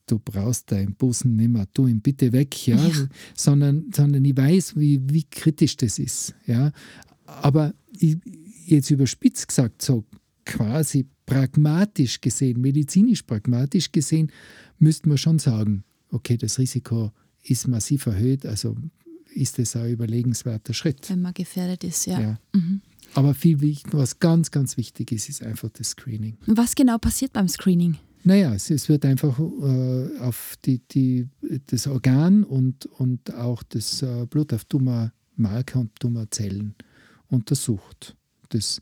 du 0.06 0.18
brauchst 0.18 0.70
deinen 0.72 0.94
Busen 0.94 1.36
nicht 1.36 1.50
mehr, 1.50 1.66
tu 1.72 1.86
ihn 1.86 2.00
bitte 2.00 2.32
weg, 2.32 2.66
ja, 2.66 2.76
ja. 2.76 3.08
Sondern, 3.34 3.90
sondern 3.94 4.24
ich 4.24 4.36
weiß, 4.36 4.76
wie, 4.76 5.00
wie 5.10 5.24
kritisch 5.24 5.76
das 5.76 5.98
ist, 5.98 6.34
ja. 6.46 6.72
Aber 7.26 7.74
ich, 7.98 8.16
jetzt 8.66 8.90
überspitzt 8.90 9.48
gesagt, 9.48 9.82
so 9.82 10.04
quasi 10.44 11.06
pragmatisch 11.26 12.20
gesehen, 12.20 12.60
medizinisch 12.60 13.22
pragmatisch 13.22 13.90
gesehen, 13.90 14.30
müsste 14.78 15.08
man 15.08 15.18
schon 15.18 15.38
sagen, 15.38 15.84
okay, 16.10 16.36
das 16.36 16.58
Risiko 16.58 17.12
ist 17.42 17.66
massiv 17.68 18.06
erhöht, 18.06 18.46
also 18.46 18.76
ist 19.34 19.58
das 19.58 19.76
ein 19.76 19.90
überlegenswerter 19.90 20.72
Schritt. 20.72 21.10
Wenn 21.10 21.20
man 21.20 21.34
gefährdet 21.34 21.84
ist, 21.84 22.06
ja. 22.06 22.20
ja. 22.20 22.40
Mhm. 22.54 22.80
Aber 23.14 23.34
viel, 23.34 23.60
was 23.90 24.18
ganz, 24.18 24.50
ganz 24.50 24.76
wichtig 24.76 25.12
ist, 25.12 25.28
ist 25.28 25.42
einfach 25.42 25.70
das 25.70 25.90
Screening. 25.90 26.36
Was 26.46 26.74
genau 26.74 26.98
passiert 26.98 27.32
beim 27.32 27.48
Screening? 27.48 27.96
Naja, 28.26 28.52
es, 28.54 28.70
es 28.70 28.88
wird 28.88 29.04
einfach 29.04 29.38
äh, 29.38 30.18
auf 30.18 30.56
die, 30.64 30.80
die, 30.88 31.28
das 31.66 31.86
Organ 31.86 32.42
und, 32.42 32.86
und 32.86 33.32
auch 33.32 33.62
das 33.62 34.02
äh, 34.02 34.26
Blut 34.28 34.52
auf 34.52 34.64
Tumormarker 34.64 35.78
und 35.78 35.94
Tumorzellen 36.00 36.74
untersucht. 37.28 38.16
Das, 38.48 38.80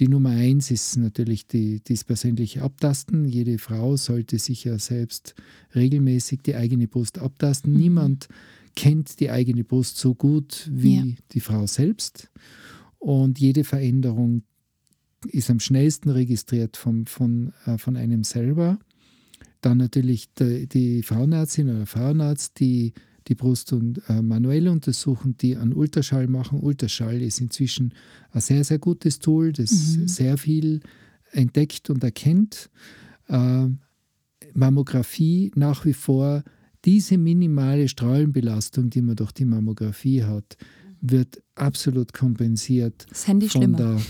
die 0.00 0.08
Nummer 0.08 0.30
eins 0.30 0.70
ist 0.70 0.96
natürlich 0.96 1.46
die, 1.46 1.82
das 1.84 2.02
persönliche 2.02 2.62
Abtasten. 2.62 3.26
Jede 3.26 3.58
Frau 3.58 3.98
sollte 3.98 4.38
sich 4.38 4.64
ja 4.64 4.78
selbst 4.78 5.34
regelmäßig 5.74 6.40
die 6.40 6.54
eigene 6.54 6.88
Brust 6.88 7.18
abtasten. 7.18 7.74
Mhm. 7.74 7.78
Niemand 7.78 8.28
kennt 8.74 9.20
die 9.20 9.30
eigene 9.30 9.64
Brust 9.64 9.98
so 9.98 10.14
gut 10.14 10.66
wie 10.72 10.96
ja. 10.96 11.04
die 11.32 11.40
Frau 11.40 11.66
selbst. 11.66 12.30
Und 12.98 13.38
jede 13.38 13.64
Veränderung 13.64 14.44
ist 15.26 15.50
am 15.50 15.60
schnellsten 15.60 16.10
registriert 16.10 16.76
vom, 16.76 17.06
von, 17.06 17.52
äh, 17.66 17.78
von 17.78 17.96
einem 17.96 18.24
selber. 18.24 18.78
Dann 19.60 19.78
natürlich 19.78 20.32
die, 20.34 20.66
die 20.66 21.02
Frauenärztin 21.02 21.68
oder 21.68 21.86
Frauenarzt, 21.86 22.60
die 22.60 22.92
die 23.28 23.34
Brust 23.34 23.72
und, 23.72 24.00
äh, 24.08 24.22
manuell 24.22 24.68
untersuchen, 24.68 25.36
die 25.36 25.56
einen 25.56 25.74
Ultraschall 25.74 26.28
machen. 26.28 26.60
Ultraschall 26.60 27.20
ist 27.20 27.40
inzwischen 27.40 27.92
ein 28.32 28.40
sehr, 28.40 28.64
sehr 28.64 28.78
gutes 28.78 29.18
Tool, 29.18 29.52
das 29.52 29.70
mhm. 29.70 30.08
sehr 30.08 30.38
viel 30.38 30.80
entdeckt 31.32 31.90
und 31.90 32.02
erkennt. 32.02 32.70
Äh, 33.28 33.66
Mammographie 34.54 35.52
nach 35.54 35.84
wie 35.84 35.92
vor, 35.92 36.42
diese 36.84 37.18
minimale 37.18 37.88
Strahlenbelastung, 37.88 38.88
die 38.88 39.02
man 39.02 39.16
durch 39.16 39.32
die 39.32 39.44
Mammographie 39.44 40.24
hat, 40.24 40.56
wird 41.00 41.42
absolut 41.54 42.12
kompensiert 42.12 43.06
von 43.12 43.72
der, 43.74 44.00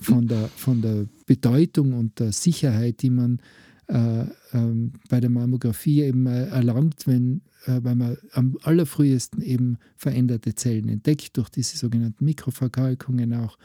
von, 0.00 0.28
der, 0.28 0.48
von 0.48 0.82
der 0.82 1.06
Bedeutung 1.26 1.92
und 1.94 2.18
der 2.18 2.32
Sicherheit, 2.32 3.02
die 3.02 3.10
man 3.10 3.40
äh, 3.88 4.24
ähm, 4.52 4.92
bei 5.08 5.20
der 5.20 5.30
Mammographie 5.30 6.02
eben 6.02 6.26
äh, 6.26 6.46
erlangt, 6.46 7.06
wenn, 7.06 7.42
äh, 7.66 7.80
weil 7.82 7.96
man 7.96 8.16
am 8.32 8.56
allerfrühesten 8.62 9.42
eben 9.42 9.78
veränderte 9.96 10.54
Zellen 10.54 10.88
entdeckt, 10.88 11.36
durch 11.36 11.48
diese 11.48 11.76
sogenannten 11.76 12.24
Mikroverkalkungen 12.24 13.34
auch. 13.34 13.58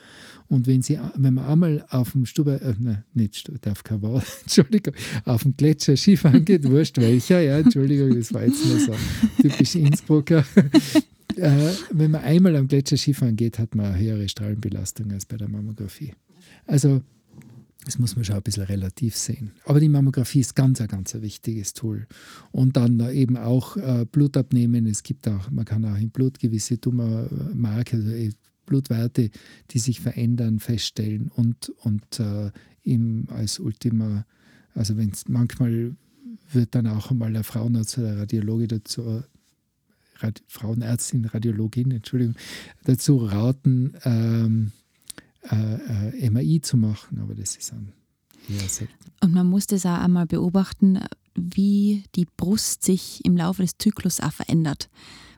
Und 0.47 0.67
wenn, 0.67 0.81
sie, 0.81 0.99
wenn 1.15 1.35
man 1.35 1.45
einmal 1.45 1.85
auf 1.89 2.11
dem 2.11 2.25
Stuber, 2.25 2.61
äh, 2.61 2.73
nein, 2.79 3.03
nicht, 3.13 3.51
darf 3.61 3.83
kein 3.83 4.01
Wort, 4.01 4.25
Entschuldigung, 4.41 4.95
auf 5.25 5.43
dem 5.43 5.55
Gletscher 5.55 5.95
Skifahren 5.95 6.43
geht, 6.43 6.69
wurscht 6.69 6.97
welcher, 6.97 7.39
ja, 7.41 7.59
Entschuldigung, 7.59 8.15
das 8.15 8.33
war 8.33 8.43
jetzt 8.43 8.65
nur 8.65 8.79
so 8.79 8.95
typisch 9.41 9.75
Innsbrucker. 9.75 10.43
äh, 11.35 11.71
wenn 11.91 12.11
man 12.11 12.21
einmal 12.23 12.55
am 12.55 12.67
Gletscher 12.67 12.97
Skifahren 12.97 13.35
geht, 13.35 13.59
hat 13.59 13.75
man 13.75 13.87
eine 13.87 13.99
höhere 13.99 14.27
Strahlenbelastung 14.27 15.11
als 15.11 15.25
bei 15.25 15.37
der 15.37 15.47
Mammographie. 15.47 16.13
Also 16.65 17.01
das 17.87 17.99
muss 17.99 18.17
man 18.17 18.25
schon 18.25 18.35
ein 18.35 18.41
bisschen 18.41 18.63
relativ 18.63 19.15
sehen. 19.15 19.51
Aber 19.63 19.79
die 19.79 19.87
Mammographie 19.87 20.41
ist 20.41 20.57
ganz, 20.57 20.81
ein 20.81 20.89
ganz 20.89 21.15
ein 21.15 21.21
wichtiges 21.21 21.73
Tool. 21.73 22.05
Und 22.51 22.75
dann 22.75 22.99
eben 23.11 23.37
auch 23.37 23.77
äh, 23.77 24.05
Blut 24.11 24.35
abnehmen. 24.35 24.85
Es 24.87 25.03
gibt 25.03 25.25
auch, 25.25 25.49
man 25.51 25.63
kann 25.63 25.85
auch 25.85 25.97
im 25.97 26.09
Blut 26.09 26.37
gewisse 26.37 26.81
Tumormarker, 26.81 27.95
also 27.95 28.35
Blutwerte, 28.65 29.31
die 29.71 29.79
sich 29.79 30.01
verändern, 30.01 30.59
feststellen 30.59 31.31
und, 31.33 31.69
und 31.79 32.19
äh, 32.19 32.51
ihm 32.83 33.27
als 33.29 33.57
Ultima, 33.57 34.25
also 34.75 34.97
wenn 34.97 35.11
es 35.11 35.29
manchmal 35.29 35.95
wird 36.51 36.75
dann 36.75 36.87
auch 36.87 37.09
einmal 37.09 37.29
eine 37.29 37.45
Frauenarzt 37.45 37.99
oder 37.99 38.17
Radiologe 38.17 38.67
dazu, 38.67 39.23
Rad, 40.19 40.43
Frauenärztin, 40.47 41.23
Radiologin, 41.23 41.91
Entschuldigung, 41.91 42.35
dazu 42.83 43.15
raten, 43.15 43.93
ähm, 44.03 44.71
äh, 45.51 46.25
äh, 46.25 46.29
MRI 46.29 46.61
zu 46.61 46.77
machen, 46.77 47.19
aber 47.19 47.35
das 47.35 47.55
ist 47.55 47.71
dann 47.71 47.93
selten. 48.67 48.93
Und 49.21 49.33
man 49.33 49.47
muss 49.47 49.67
das 49.67 49.85
auch 49.85 49.99
einmal 49.99 50.25
beobachten, 50.25 50.99
wie 51.35 52.03
die 52.15 52.25
Brust 52.25 52.83
sich 52.83 53.23
im 53.25 53.37
Laufe 53.37 53.61
des 53.61 53.77
Zyklus 53.77 54.19
auch 54.19 54.33
verändert. 54.33 54.89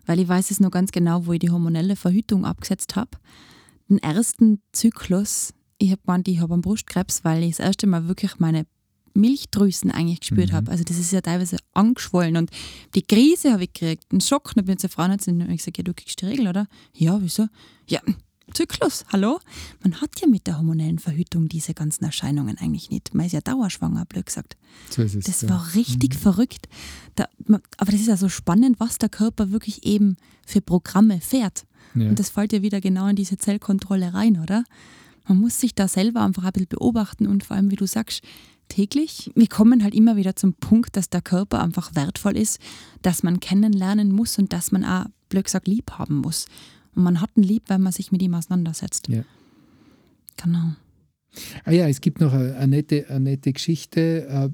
Weil 0.05 0.19
ich 0.19 0.27
weiß 0.27 0.51
es 0.51 0.59
noch 0.59 0.71
ganz 0.71 0.91
genau, 0.91 1.25
wo 1.25 1.33
ich 1.33 1.39
die 1.39 1.49
hormonelle 1.49 1.95
Verhütung 1.95 2.45
abgesetzt 2.45 2.95
habe. 2.95 3.11
Den 3.89 3.99
ersten 3.99 4.61
Zyklus, 4.71 5.53
ich 5.77 5.91
habe 5.91 6.01
gemeint, 6.05 6.27
ich 6.27 6.39
habe 6.39 6.53
einen 6.53 6.61
Brustkrebs, 6.61 7.23
weil 7.23 7.43
ich 7.43 7.57
das 7.57 7.65
erste 7.65 7.87
Mal 7.87 8.07
wirklich 8.07 8.39
meine 8.39 8.65
Milchdrüsen 9.13 9.91
eigentlich 9.91 10.21
gespürt 10.21 10.51
mhm. 10.51 10.55
habe. 10.55 10.71
Also 10.71 10.83
das 10.83 10.97
ist 10.97 11.11
ja 11.11 11.21
teilweise 11.21 11.57
angeschwollen 11.73 12.37
und 12.37 12.51
die 12.95 13.01
Krise 13.01 13.51
habe 13.51 13.63
ich 13.63 13.73
gekriegt, 13.73 14.05
einen 14.11 14.21
Schock. 14.21 14.53
Und 14.55 14.65
bin 14.65 14.77
zur 14.77 14.89
Frauenärztin 14.89 15.41
und 15.41 15.49
ich 15.49 15.57
gesagt, 15.57 15.77
ja, 15.77 15.83
du 15.83 15.93
kriegst 15.93 16.21
die 16.21 16.25
Regel, 16.25 16.47
oder? 16.47 16.67
Ja, 16.95 17.19
wieso? 17.21 17.47
Ja, 17.87 18.01
Zyklus, 18.53 19.05
hallo? 19.11 19.39
Man 19.83 20.01
hat 20.01 20.19
ja 20.21 20.27
mit 20.27 20.47
der 20.47 20.57
hormonellen 20.57 20.99
Verhütung 20.99 21.47
diese 21.47 21.73
ganzen 21.73 22.05
Erscheinungen 22.05 22.57
eigentlich 22.57 22.89
nicht. 22.89 23.13
Man 23.13 23.25
ist 23.25 23.31
ja 23.31 23.41
dauerschwanger, 23.41 24.05
blöd 24.05 24.25
gesagt. 24.25 24.57
So 24.89 25.01
es, 25.01 25.17
das 25.19 25.41
ja. 25.41 25.49
war 25.49 25.75
richtig 25.75 26.15
mhm. 26.15 26.19
verrückt. 26.19 26.67
Da, 27.15 27.27
aber 27.77 27.91
das 27.91 28.01
ist 28.01 28.07
ja 28.07 28.17
so 28.17 28.29
spannend, 28.29 28.79
was 28.79 28.97
der 28.97 29.09
Körper 29.09 29.51
wirklich 29.51 29.85
eben 29.85 30.17
für 30.45 30.61
Programme 30.61 31.21
fährt. 31.21 31.65
Ja. 31.95 32.09
Und 32.09 32.19
das 32.19 32.29
fällt 32.29 32.53
ja 32.53 32.61
wieder 32.61 32.81
genau 32.81 33.07
in 33.07 33.15
diese 33.15 33.37
Zellkontrolle 33.37 34.13
rein, 34.13 34.39
oder? 34.39 34.63
Man 35.27 35.39
muss 35.39 35.59
sich 35.59 35.75
da 35.75 35.87
selber 35.87 36.21
einfach 36.21 36.43
ein 36.43 36.51
bisschen 36.51 36.69
beobachten 36.69 37.27
und 37.27 37.43
vor 37.43 37.55
allem, 37.55 37.71
wie 37.71 37.75
du 37.75 37.85
sagst, 37.85 38.23
täglich. 38.69 39.31
Wir 39.35 39.47
kommen 39.47 39.83
halt 39.83 39.93
immer 39.93 40.15
wieder 40.15 40.35
zum 40.35 40.53
Punkt, 40.53 40.95
dass 40.95 41.09
der 41.09 41.21
Körper 41.21 41.61
einfach 41.61 41.93
wertvoll 41.95 42.37
ist, 42.37 42.59
dass 43.01 43.23
man 43.23 43.39
kennenlernen 43.39 44.11
muss 44.11 44.37
und 44.37 44.53
dass 44.53 44.71
man 44.71 44.85
auch, 44.85 45.05
blöd 45.27 45.45
gesagt, 45.45 45.67
lieb 45.67 45.91
haben 45.91 46.15
muss. 46.15 46.47
Und 46.95 47.03
man 47.03 47.21
hat 47.21 47.31
ihn 47.35 47.43
lieb, 47.43 47.63
wenn 47.67 47.81
man 47.81 47.91
sich 47.91 48.11
mit 48.11 48.21
ihm 48.21 48.33
auseinandersetzt. 48.33 49.07
Ja. 49.07 49.23
Genau. 50.41 50.73
Ah 51.63 51.71
ja, 51.71 51.87
es 51.87 52.01
gibt 52.01 52.21
noch 52.21 52.33
eine, 52.33 52.55
eine 52.55 52.67
nette, 52.67 53.09
eine 53.09 53.21
nette 53.21 53.53
Geschichte, 53.53 54.27
äh, 54.27 54.49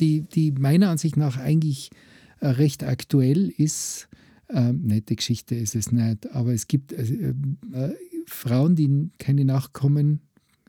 die, 0.00 0.22
die 0.22 0.52
meiner 0.52 0.88
Ansicht 0.88 1.16
nach 1.16 1.36
eigentlich 1.36 1.90
äh, 2.40 2.48
recht 2.48 2.84
aktuell 2.84 3.52
ist. 3.56 4.08
Ähm, 4.48 4.82
nette 4.84 5.16
Geschichte 5.16 5.54
ist 5.54 5.74
es 5.74 5.92
nicht, 5.92 6.30
aber 6.32 6.52
es 6.52 6.66
gibt 6.66 6.92
äh, 6.92 7.34
äh, 7.72 7.94
Frauen, 8.26 8.76
die 8.76 9.10
keine 9.18 9.44
Nachkommen 9.44 10.20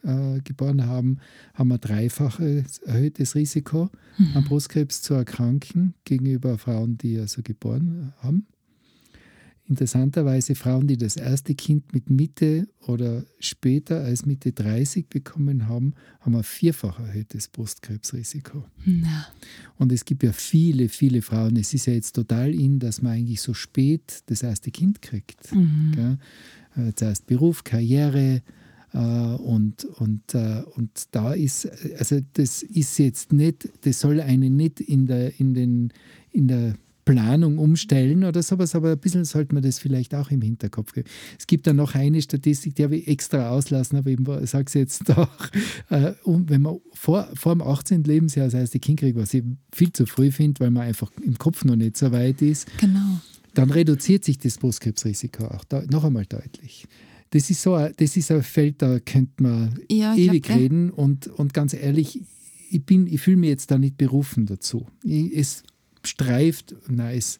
äh, 0.04 0.40
geboren 0.42 0.86
haben, 0.86 1.20
haben 1.54 1.72
ein 1.72 1.80
dreifaches 1.80 2.80
erhöhtes 2.80 3.36
Risiko, 3.36 3.90
mhm. 4.18 4.38
an 4.38 4.44
Brustkrebs 4.46 5.02
zu 5.02 5.14
erkranken 5.14 5.94
gegenüber 6.06 6.58
Frauen, 6.58 6.98
die 6.98 7.20
also 7.20 7.42
geboren 7.42 8.14
haben. 8.22 8.48
Interessanterweise 9.66 10.56
Frauen, 10.56 10.88
die 10.88 10.98
das 10.98 11.16
erste 11.16 11.56
Kind 11.56 11.94
mit 11.94 12.10
Mitte 12.10 12.68
oder 12.86 13.24
später 13.40 14.02
als 14.02 14.26
Mitte 14.26 14.52
30 14.52 15.08
bekommen 15.08 15.70
haben, 15.70 15.94
haben 16.20 16.36
ein 16.36 16.44
vierfach 16.44 17.00
erhöhtes 17.00 17.48
Brustkrebsrisiko. 17.48 18.66
Na. 18.86 19.28
Und 19.78 19.94
es 19.94 20.04
gibt 20.04 20.24
ja 20.24 20.34
viele, 20.34 20.90
viele 20.90 21.22
Frauen. 21.22 21.56
Es 21.56 21.74
ist 21.74 21.86
ja 21.86 21.94
jetzt 21.94 22.14
total 22.14 22.54
in, 22.54 22.80
dass 22.80 23.02
man 23.02 23.14
eigentlich 23.14 23.42
so 23.42 23.54
spät 23.54 24.24
das 24.26 24.44
erste 24.44 24.70
Kind 24.70 25.02
kriegt. 25.02 25.54
Mhm. 25.54 26.18
Äh, 26.76 26.94
zuerst 26.96 27.26
Beruf, 27.26 27.64
Karriere, 27.64 28.42
äh, 28.94 28.98
und, 28.98 29.86
und, 29.86 30.36
äh, 30.36 30.64
und 30.76 31.08
da 31.12 31.34
ist, 31.34 31.68
also 31.98 32.20
das 32.34 32.64
ist 32.64 33.00
jetzt 33.00 33.34
nicht, 33.34 33.70
das 33.82 34.00
soll 34.00 34.22
einen 34.22 34.56
nicht 34.56 34.80
in 34.80 35.08
der, 35.08 35.40
in 35.40 35.54
den, 35.54 35.94
in 36.32 36.48
der 36.48 36.76
Planung 37.06 37.58
umstellen 37.58 38.24
oder 38.24 38.42
sowas, 38.44 38.76
aber 38.76 38.92
ein 38.92 39.00
bisschen 39.00 39.26
sollte 39.26 39.54
man 39.54 39.64
das 39.64 39.80
vielleicht 39.80 40.16
auch 40.16 40.32
im 40.32 40.42
Hinterkopf 40.42 40.94
geben. 40.94 41.10
Es 41.38 41.48
gibt 41.48 41.68
dann 41.68 41.76
noch 41.76 41.96
eine 41.96 42.22
Statistik, 42.22 42.76
die 42.76 42.84
habe 42.84 42.98
ich 42.98 43.08
extra 43.08 43.50
auslassen, 43.50 43.98
aber 43.98 44.10
ich 44.10 44.50
sage 44.50 44.66
es 44.68 44.74
jetzt 44.74 45.10
doch. 45.10 45.50
Äh, 45.90 46.14
wenn 46.26 46.62
man 46.62 46.78
vor, 46.94 47.28
vor 47.34 47.54
dem 47.54 47.62
18. 47.62 48.04
Lebensjahr 48.04 48.46
das 48.46 48.54
heißt, 48.54 48.74
die 48.74 48.80
Kind 48.80 49.00
kriegt, 49.00 49.18
was 49.18 49.34
ich 49.34 49.44
viel 49.74 49.92
zu 49.92 50.06
früh 50.06 50.32
finde, 50.32 50.62
weil 50.62 50.72
man 50.72 50.84
einfach 50.84 51.12
im 51.22 51.38
Kopf 51.38 51.66
noch 51.66 51.76
nicht 51.76 51.98
so 51.98 52.12
weit 52.12 52.42
ist, 52.42 52.68
genau. 52.78 53.22
dann 53.54 53.70
reduziert 53.70 54.24
sich 54.24 54.38
das 54.38 54.58
Brustkrebsrisiko 54.58 55.46
auch 55.46 55.64
da, 55.66 55.84
noch 55.90 56.04
einmal 56.04 56.26
deutlich. 56.26 56.86
Das 57.32 57.50
ist 57.50 57.62
so 57.62 57.74
ein, 57.74 57.94
das 57.98 58.16
ist 58.16 58.32
ein 58.32 58.44
Feld, 58.44 58.82
da 58.82 59.00
könnte 59.00 59.42
man 59.42 59.80
ja, 59.90 60.16
ewig 60.16 60.44
glaub, 60.44 60.60
reden 60.60 60.90
und, 60.92 61.28
und 61.28 61.54
ganz 61.54 61.74
ehrlich, 61.74 62.22
ich, 62.70 62.82
ich 62.90 63.22
fühle 63.22 63.38
mich 63.38 63.50
jetzt 63.50 63.72
da 63.72 63.78
nicht 63.78 63.98
berufen 63.98 64.46
dazu. 64.46 64.88
Ich, 65.04 65.36
es 65.36 65.64
streift, 66.06 66.76
nein, 66.88 67.18
es, 67.18 67.40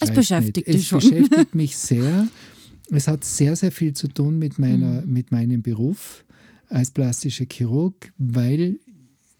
es 0.00 0.10
beschäftigt 0.10 0.68
nicht. 0.68 0.78
Es 0.78 0.86
schon. 0.86 1.00
beschäftigt 1.00 1.54
mich 1.54 1.76
sehr. 1.76 2.28
Es 2.90 3.08
hat 3.08 3.24
sehr, 3.24 3.56
sehr 3.56 3.72
viel 3.72 3.94
zu 3.94 4.08
tun 4.08 4.38
mit, 4.38 4.58
meiner, 4.58 5.02
mhm. 5.02 5.12
mit 5.12 5.32
meinem 5.32 5.62
Beruf 5.62 6.24
als 6.68 6.90
plastischer 6.90 7.46
Chirurg, 7.50 8.12
weil 8.18 8.78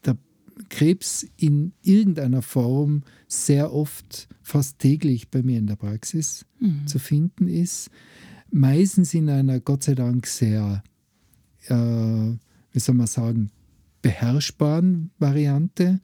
der 0.04 0.16
Krebs 0.68 1.26
in 1.36 1.72
irgendeiner 1.82 2.42
Form 2.42 3.02
sehr 3.26 3.72
oft, 3.72 4.28
fast 4.42 4.78
täglich 4.78 5.30
bei 5.30 5.42
mir 5.42 5.58
in 5.58 5.66
der 5.66 5.76
Praxis 5.76 6.46
mhm. 6.60 6.86
zu 6.86 6.98
finden 6.98 7.48
ist. 7.48 7.90
Meistens 8.50 9.14
in 9.14 9.28
einer 9.28 9.60
Gott 9.60 9.82
sei 9.82 9.94
Dank 9.94 10.26
sehr, 10.26 10.82
äh, 11.66 11.74
wie 11.74 12.78
soll 12.78 12.94
man 12.94 13.06
sagen, 13.06 13.50
beherrschbaren 14.00 15.10
Variante. 15.18 16.00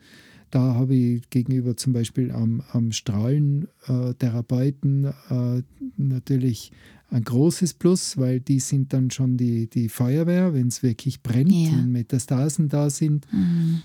Da 0.50 0.74
habe 0.74 0.94
ich 0.94 1.28
gegenüber 1.30 1.76
zum 1.76 1.92
Beispiel 1.92 2.30
am, 2.32 2.62
am 2.72 2.92
Strahlentherapeuten 2.92 5.04
äh, 5.04 5.62
natürlich 5.96 6.72
ein 7.10 7.24
großes 7.24 7.74
Plus, 7.74 8.16
weil 8.18 8.40
die 8.40 8.60
sind 8.60 8.92
dann 8.92 9.10
schon 9.10 9.36
die, 9.36 9.68
die 9.68 9.88
Feuerwehr, 9.88 10.54
wenn 10.54 10.68
es 10.68 10.82
wirklich 10.82 11.22
brennt, 11.22 11.52
ja. 11.52 11.72
wenn 11.72 11.92
Metastasen 11.92 12.68
da 12.68 12.90
sind. 12.90 13.26
Mhm. 13.32 13.82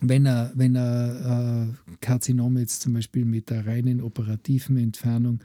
Wenn 0.00 0.26
er, 0.26 0.52
wenn 0.54 0.76
er 0.76 1.68
äh, 1.68 1.94
Karzinom 2.00 2.58
jetzt 2.58 2.82
zum 2.82 2.94
Beispiel 2.94 3.24
mit 3.24 3.50
der 3.50 3.66
reinen 3.66 4.00
operativen 4.00 4.76
Entfernung 4.76 5.40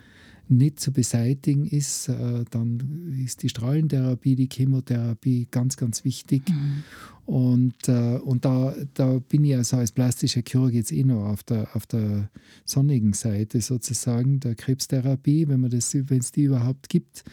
nicht 0.49 0.79
zu 0.79 0.91
beseitigen 0.91 1.65
ist, 1.65 2.09
äh, 2.09 2.43
dann 2.49 3.13
ist 3.23 3.43
die 3.43 3.49
Strahlentherapie, 3.49 4.35
die 4.35 4.49
Chemotherapie 4.51 5.47
ganz, 5.51 5.77
ganz 5.77 6.03
wichtig. 6.03 6.43
Mhm. 6.49 6.83
Und, 7.25 7.87
äh, 7.87 8.17
und 8.17 8.45
da, 8.45 8.73
da 8.95 9.19
bin 9.19 9.45
ich 9.45 9.55
also 9.55 9.77
als 9.77 9.91
plastischer 9.91 10.41
Chirurg 10.41 10.73
jetzt 10.73 10.91
eh 10.91 11.03
noch 11.03 11.25
auf 11.25 11.43
der, 11.43 11.75
auf 11.75 11.85
der 11.85 12.29
sonnigen 12.65 13.13
Seite 13.13 13.61
sozusagen 13.61 14.39
der 14.39 14.55
Krebstherapie, 14.55 15.47
wenn 15.47 15.59
man 15.59 15.69
das, 15.69 15.93
wenn 15.93 16.19
es 16.19 16.31
die 16.31 16.43
überhaupt 16.43 16.89
gibt. 16.89 17.23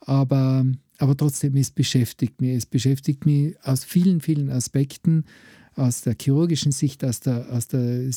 Aber, 0.00 0.64
aber 0.98 1.16
trotzdem, 1.16 1.54
es 1.56 1.70
beschäftigt 1.70 2.40
mich. 2.40 2.56
Es 2.56 2.66
beschäftigt 2.66 3.26
mich 3.26 3.54
aus 3.62 3.84
vielen, 3.84 4.20
vielen 4.20 4.48
Aspekten 4.48 5.24
aus 5.74 6.02
der 6.02 6.16
chirurgischen 6.20 6.72
Sicht, 6.72 7.04
aus 7.04 7.20
der, 7.20 7.50
aus 7.50 7.68
der 7.68 8.10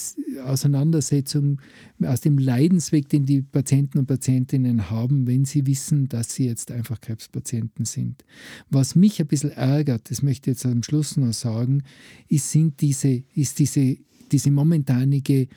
Auseinandersetzung, 0.44 1.62
aus 2.04 2.22
dem 2.22 2.38
Leidensweg, 2.38 3.08
den 3.10 3.26
die 3.26 3.42
Patienten 3.42 4.00
und 4.00 4.08
Patientinnen 4.08 4.90
haben, 4.90 5.26
wenn 5.28 5.46
sie 5.46 5.66
wissen, 5.66 6.10
dass 6.10 6.34
sie 6.34 6.48
jetzt 6.48 6.72
einfach 6.72 7.00
Krebspatienten 7.00 7.86
sind. 7.86 8.26
Was 8.70 8.96
mich 8.96 9.22
ein 9.22 9.28
bisschen 9.28 9.52
ärgert, 9.52 10.10
das 10.10 10.22
möchte 10.22 10.52
ich 10.52 10.58
jetzt 10.58 10.66
am 10.66 10.84
Schluss 10.84 11.18
noch 11.18 11.34
sagen, 11.34 11.84
ist, 12.28 12.52
sind 12.52 12.82
diese, 12.82 13.24
ist 13.36 13.60
diese, 13.60 13.98
diese 14.32 14.52
momentanige, 14.52 15.48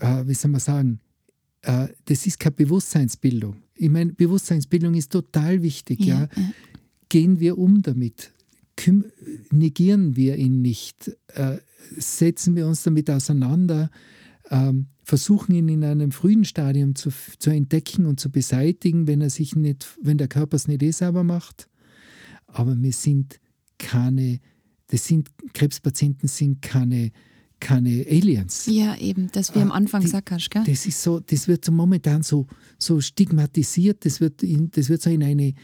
äh, 0.00 0.26
wie 0.26 0.34
soll 0.34 0.50
man 0.50 0.60
sagen, 0.60 1.00
äh, 1.62 1.88
das 2.04 2.26
ist 2.26 2.38
keine 2.38 2.56
Bewusstseinsbildung. 2.56 3.56
Ich 3.74 3.90
meine, 3.90 4.12
Bewusstseinsbildung 4.12 4.94
ist 4.94 5.10
total 5.10 5.62
wichtig. 5.62 6.00
Ja. 6.00 6.28
ja. 6.36 6.50
Gehen 7.08 7.40
wir 7.40 7.58
um 7.58 7.80
damit 7.80 8.33
negieren 9.50 10.16
wir 10.16 10.36
ihn 10.36 10.62
nicht, 10.62 11.16
äh, 11.28 11.58
setzen 11.96 12.56
wir 12.56 12.66
uns 12.66 12.82
damit 12.82 13.10
auseinander, 13.10 13.90
ähm, 14.50 14.86
versuchen 15.02 15.54
ihn 15.54 15.68
in 15.68 15.84
einem 15.84 16.12
frühen 16.12 16.44
Stadium 16.44 16.94
zu, 16.94 17.10
zu 17.38 17.50
entdecken 17.50 18.06
und 18.06 18.20
zu 18.20 18.30
beseitigen, 18.30 19.06
wenn 19.06 19.20
er 19.20 19.30
sich 19.30 19.54
nicht, 19.54 19.96
wenn 20.02 20.18
der 20.18 20.28
Körper 20.28 20.56
es 20.56 20.68
nicht 20.68 20.82
eh 20.82 20.90
selber 20.90 21.24
macht. 21.24 21.68
Aber 22.46 22.80
wir 22.80 22.92
sind 22.92 23.40
keine, 23.78 24.40
das 24.88 25.06
sind 25.06 25.30
Krebspatienten 25.52 26.28
sind 26.28 26.62
keine 26.62 27.12
keine 27.60 28.04
Aliens. 28.10 28.66
Ja, 28.66 28.94
eben, 28.96 29.30
das 29.32 29.54
wie 29.54 29.60
am 29.60 29.72
ah, 29.72 29.76
Anfang 29.76 30.02
gesagt 30.02 30.30
hast, 30.30 30.50
gell? 30.50 30.64
Das 30.66 30.84
ist 30.84 31.02
so, 31.02 31.20
das 31.20 31.48
wird 31.48 31.64
so 31.64 31.72
momentan 31.72 32.22
so, 32.22 32.46
so 32.78 33.00
stigmatisiert, 33.00 34.04
das 34.04 34.20
wird, 34.20 34.42
in, 34.42 34.70
das 34.70 34.90
wird 34.90 35.00
so 35.00 35.08
in 35.08 35.22
eine 35.22 35.54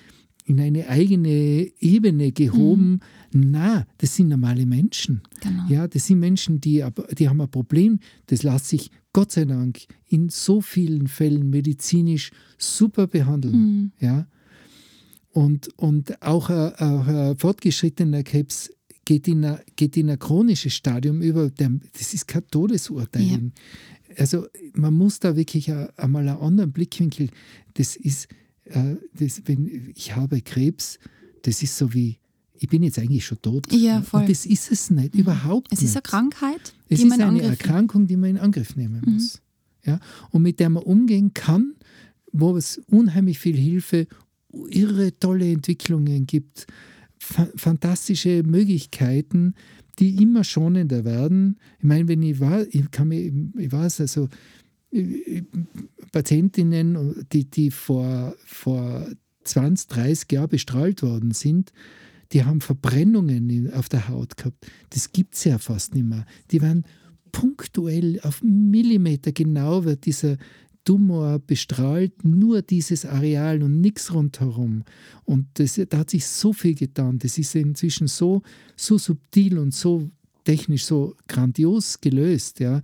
in 0.51 0.61
eine 0.61 0.89
eigene 0.89 1.71
Ebene 1.79 2.33
gehoben. 2.33 3.01
Mhm. 3.33 3.51
Na, 3.53 3.87
das 3.99 4.17
sind 4.17 4.29
normale 4.29 4.67
Menschen. 4.67 5.23
Genau. 5.41 5.63
Ja, 5.69 5.87
das 5.87 6.07
sind 6.07 6.19
Menschen, 6.19 6.61
die, 6.61 6.85
die 7.17 7.29
haben 7.29 7.41
ein 7.41 7.51
Problem. 7.51 8.01
Das 8.27 8.43
lässt 8.43 8.69
sich 8.69 8.91
Gott 9.13 9.31
sei 9.31 9.45
Dank 9.45 9.79
in 10.09 10.29
so 10.29 10.61
vielen 10.61 11.07
Fällen 11.07 11.51
medizinisch 11.51 12.33
super 12.59 13.07
behandeln. 13.07 13.55
Mhm. 13.55 13.93
Ja. 14.01 14.27
Und, 15.33 15.69
und 15.79 16.21
auch 16.21 16.51
ein, 16.51 16.75
auch 16.75 17.07
ein 17.07 17.39
fortgeschrittener 17.39 18.25
Krebs 18.25 18.71
geht 19.05 19.29
in 19.29 19.45
ein, 19.45 19.61
geht 19.77 19.97
in 19.97 20.11
ein 20.11 20.19
chronisches 20.19 20.75
Stadium 20.75 21.23
über. 21.23 21.49
Das 21.51 22.13
ist 22.13 22.27
kein 22.27 22.47
Todesurteil. 22.49 23.23
Ja. 23.23 23.39
Also 24.19 24.49
man 24.75 24.95
muss 24.95 25.21
da 25.21 25.37
wirklich 25.37 25.73
einmal 25.97 26.29
einen 26.29 26.39
anderen 26.39 26.73
Blickwinkel. 26.73 27.29
Das 27.75 27.95
ist, 27.95 28.27
äh, 28.64 28.96
das, 29.14 29.42
wenn 29.46 29.92
ich 29.94 30.14
habe 30.16 30.40
Krebs, 30.40 30.99
das 31.42 31.62
ist 31.62 31.77
so 31.77 31.92
wie, 31.94 32.18
ich 32.55 32.68
bin 32.68 32.83
jetzt 32.83 32.99
eigentlich 32.99 33.25
schon 33.25 33.40
tot. 33.40 33.73
Ja, 33.73 34.03
voll. 34.03 34.20
Mhm. 34.20 34.25
Und 34.27 34.31
das 34.31 34.46
ist 34.46 34.70
es 34.70 34.90
nicht, 34.90 35.14
überhaupt 35.14 35.68
Es 35.73 35.81
nicht. 35.81 35.88
ist 35.90 35.96
eine 35.96 36.03
Krankheit, 36.03 36.75
Es 36.88 36.99
die 37.01 37.07
ist 37.07 37.09
man 37.11 37.20
in 37.20 37.27
eine. 37.27 37.42
Erkrankung, 37.42 38.07
die 38.07 38.16
man 38.16 38.31
in 38.31 38.38
Angriff 38.38 38.77
nehmen 38.77 39.03
Mhm. 39.07 39.12
muss. 39.14 39.40
Ja? 39.85 39.99
Und 40.31 40.42
mit 40.42 40.61
der 40.61 40.68
man 40.70 40.83
umgehen 40.83 41.33
kann, 41.33 41.75
wo 42.33 42.57
es 42.57 42.79
unheimlich 42.87 43.38
viel 43.38 43.57
Hilfe, 43.57 44.07
irre 44.68 45.18
tolle 45.18 45.51
Entwicklungen 45.51 46.27
gibt, 46.27 46.66
fa 47.18 47.49
fantastische 47.57 48.42
Möglichkeiten, 48.44 49.55
die 49.99 50.23
immer 50.23 50.44
schonender 50.44 51.05
werden. 51.05 51.59
Ich 51.79 51.85
meine, 51.85 52.09
wenn 52.09 52.23
ich 52.23 52.40
war, 52.40 52.64
ich 52.70 52.90
kann 52.90 53.09
mir, 53.09 53.33
ich 53.59 53.73
weiß, 53.73 54.01
also 54.01 54.29
Patientinnen, 56.12 57.26
die, 57.33 57.44
die 57.44 57.70
vor, 57.70 58.35
vor 58.44 59.07
20, 59.44 59.88
30 59.88 60.33
Jahren 60.33 60.48
bestrahlt 60.48 61.03
worden 61.03 61.33
sind, 61.33 61.72
die 62.33 62.44
haben 62.44 62.61
Verbrennungen 62.61 63.72
auf 63.72 63.88
der 63.88 64.09
Haut 64.09 64.37
gehabt. 64.37 64.66
Das 64.90 65.12
gibt 65.12 65.35
es 65.35 65.44
ja 65.44 65.59
fast 65.59 65.94
nicht 65.94 66.07
mehr. 66.07 66.26
Die 66.50 66.61
werden 66.61 66.85
punktuell 67.33 68.20
auf 68.22 68.42
Millimeter 68.42 69.33
genau 69.33 69.85
wird 69.85 70.07
dieser 70.07 70.37
Tumor 70.85 71.38
bestrahlt, 71.38 72.24
nur 72.24 72.62
dieses 72.62 73.05
Areal 73.05 73.62
und 73.62 73.81
nichts 73.81 74.12
rundherum. 74.14 74.85
Und 75.24 75.46
das, 75.55 75.81
da 75.88 75.98
hat 75.98 76.11
sich 76.11 76.26
so 76.26 76.53
viel 76.53 76.74
getan. 76.74 77.18
Das 77.18 77.37
ist 77.38 77.55
inzwischen 77.55 78.09
so, 78.09 78.42
so 78.76 78.96
subtil 78.96 79.59
und 79.59 79.74
so 79.74 80.09
technisch 80.44 80.85
so 80.85 81.14
grandios 81.29 82.00
gelöst. 82.00 82.61
Ja. 82.61 82.83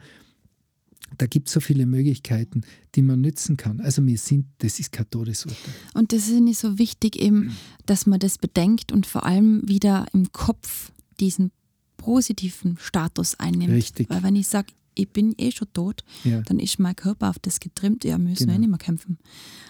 Da 1.19 1.27
gibt 1.27 1.49
es 1.49 1.55
so 1.55 1.61
viele 1.61 1.87
Möglichkeiten, 1.87 2.63
die 2.95 3.03
man 3.03 3.21
nützen 3.21 3.57
kann. 3.57 3.81
Also 3.81 4.05
wir 4.05 4.19
sind, 4.19 4.47
das 4.59 4.79
ist 4.81 4.93
kein 4.93 5.09
Todesurteil. 5.11 5.57
Und 5.95 6.13
das 6.13 6.29
ist 6.29 6.41
nicht 6.41 6.59
so 6.59 6.79
wichtig 6.79 7.17
eben, 7.17 7.57
dass 7.87 8.07
man 8.07 8.19
das 8.21 8.39
bedenkt 8.39 8.93
und 8.93 9.07
vor 9.07 9.25
allem 9.25 9.67
wieder 9.67 10.07
im 10.13 10.31
Kopf 10.33 10.93
diesen 11.21 11.53
positiven 11.97 12.77
Status 12.79 13.35
einnimmt. 13.41 13.73
Richtig. 13.73 14.11
Weil 14.11 14.23
wenn 14.23 14.37
ich 14.37 14.49
sage, 14.49 14.73
ich 14.95 15.09
bin 15.11 15.35
eh 15.39 15.51
schon 15.51 15.69
tot, 15.73 16.05
Ja. 16.25 16.41
dann 16.43 16.59
ist 16.59 16.79
mein 16.79 16.97
Körper 16.97 17.31
auf 17.31 17.39
das 17.39 17.61
getrimmt, 17.61 18.05
ja, 18.05 18.13
wir 18.19 18.29
müssen 18.29 18.45
Genau. 18.47 18.55
eh 18.55 18.59
nicht 18.59 18.69
mehr 18.71 18.79
kämpfen. 18.79 19.19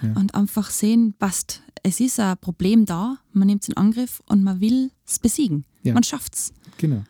Ja. 0.03 0.13
Und 0.15 0.35
einfach 0.35 0.71
sehen, 0.71 1.15
passt, 1.19 1.63
es 1.83 2.01
ist 2.01 2.19
ein 2.21 2.37
Problem 2.39 2.85
da, 2.87 3.19
man 3.33 3.47
nimmt 3.47 3.63
es 3.63 3.69
in 3.69 3.77
Angriff 3.77 4.21
und 4.27 4.43
man 4.43 4.61
will 4.61 4.91
es 5.07 5.19
besiegen. 5.19 5.65
Ja. 5.83 5.95
Man 5.95 6.03
schafft 6.03 6.35
es. 6.35 6.53
Genau. 6.79 7.05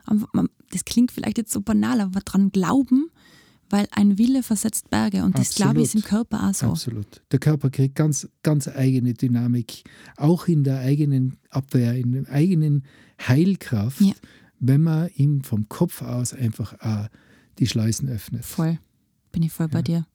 Das 0.71 0.85
klingt 0.85 1.13
vielleicht 1.13 1.39
jetzt 1.39 1.53
so 1.53 1.61
banal, 1.61 2.01
aber 2.01 2.21
dran 2.21 2.51
glauben, 2.51 3.07
weil 3.71 3.87
ein 3.91 4.19
Wille 4.19 4.43
versetzt 4.43 4.91
Berge 4.91 5.25
und 5.25 5.39
das 5.39 5.55
glaube 5.55 5.79
ich 5.81 5.85
ist 5.87 5.95
im. 5.97 6.03
Körper 6.03 6.49
auch 6.49 6.55
so. 6.55 6.67
Absolut. 6.67 7.23
Der 7.33 7.39
Körper 7.39 7.71
kriegt 7.71 7.95
ganz, 7.95 8.29
ganz 8.43 8.69
eigene 8.69 9.15
Dynamik, 9.15 9.85
auch 10.17 10.47
in 10.49 10.65
der 10.65 10.79
eigenen 10.81 11.37
Abwehr, 11.51 11.95
in 11.95 12.13
der 12.13 12.29
eigenen 12.31 12.85
Heilkraft, 13.27 14.01
Ja. 14.01 14.13
wenn 14.61 14.83
man 14.83 15.09
ihm 15.17 15.43
vom 15.43 15.69
Kopf 15.69 16.03
aus 16.03 16.33
einfach 16.33 16.79
auch 16.81 17.09
die 17.59 17.67
Schleusen 17.67 18.09
öffnet. 18.09 18.45
Voll. 18.45 18.79
Bin 19.33 19.43
ich 19.43 19.53
voll 19.53 19.69
bei 19.69 19.83
dir. 19.83 20.07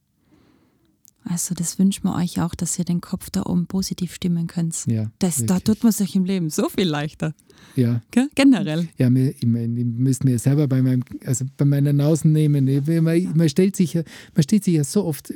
Also 1.24 1.54
das 1.54 1.78
wünschen 1.78 2.04
wir 2.04 2.16
euch 2.16 2.40
auch, 2.40 2.54
dass 2.54 2.78
ihr 2.78 2.84
den 2.84 3.00
Kopf 3.00 3.30
da 3.30 3.44
oben 3.46 3.66
positiv 3.66 4.14
stimmen 4.14 4.48
könnt. 4.48 4.86
Ja, 4.86 5.10
Das, 5.20 5.44
da 5.46 5.60
tut 5.60 5.82
man 5.84 5.92
sich 5.92 6.16
im 6.16 6.24
Leben 6.24 6.50
so 6.50 6.68
viel 6.68 6.88
leichter. 6.88 7.34
Ja, 7.76 8.02
Gell? 8.10 8.28
Generell. 8.34 8.88
ja 8.98 9.08
mir, 9.08 9.30
ich, 9.30 9.46
mein, 9.46 9.76
ich 9.76 9.84
müsste 9.84 10.26
mir 10.26 10.38
selber 10.38 10.66
bei, 10.66 10.82
meinem, 10.82 11.04
also 11.24 11.44
bei 11.56 11.64
meiner 11.64 11.92
Nase 11.92 12.28
nehmen. 12.28 12.64
Man, 13.02 13.32
man, 13.36 13.48
stellt 13.48 13.76
sich 13.76 13.94
ja, 13.94 14.02
man 14.34 14.42
steht 14.42 14.64
sich 14.64 14.74
ja 14.74 14.84
so 14.84 15.04
oft, 15.04 15.32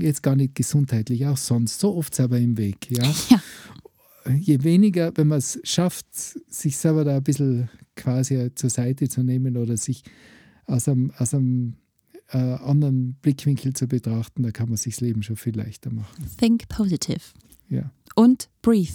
jetzt 0.00 0.22
gar 0.22 0.36
nicht 0.36 0.54
gesundheitlich, 0.54 1.26
auch 1.26 1.36
sonst, 1.36 1.80
so 1.80 1.96
oft 1.96 2.14
selber 2.14 2.38
im 2.38 2.56
Weg. 2.56 2.90
Ja? 2.90 3.04
Ja. 3.30 4.34
je 4.34 4.62
weniger, 4.62 5.12
wenn 5.16 5.28
man 5.28 5.38
es 5.38 5.58
schafft, 5.64 6.06
sich 6.12 6.76
selber 6.76 7.04
da 7.04 7.16
ein 7.16 7.22
bisschen 7.22 7.70
quasi 7.96 8.50
zur 8.54 8.70
Seite 8.70 9.08
zu 9.08 9.22
nehmen 9.22 9.56
oder 9.56 9.76
sich 9.76 10.04
aus 10.66 10.86
einem, 10.88 11.12
aus 11.16 11.34
einem 11.34 11.74
äh, 12.30 12.36
anderen 12.38 13.14
Blickwinkel 13.22 13.72
zu 13.74 13.86
betrachten, 13.86 14.42
da 14.42 14.50
kann 14.50 14.68
man 14.68 14.76
sich 14.76 14.94
das 14.96 15.00
Leben 15.00 15.22
schon 15.22 15.36
viel 15.36 15.56
leichter 15.56 15.90
machen. 15.92 16.26
Think 16.36 16.68
positive. 16.68 17.20
Ja. 17.68 17.90
Und 18.14 18.48
breathe. 18.62 18.92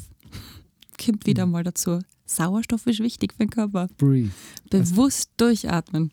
Kommt 1.03 1.23
Mhm. 1.25 1.27
wieder 1.29 1.45
mal 1.45 1.63
dazu. 1.63 1.99
Sauerstoff 2.25 2.85
ist 2.87 2.99
wichtig 2.99 3.33
für 3.33 3.39
den 3.45 3.49
Körper. 3.49 3.87
Breathe. 3.97 4.31
Bewusst 4.69 5.31
durchatmen. 5.37 6.11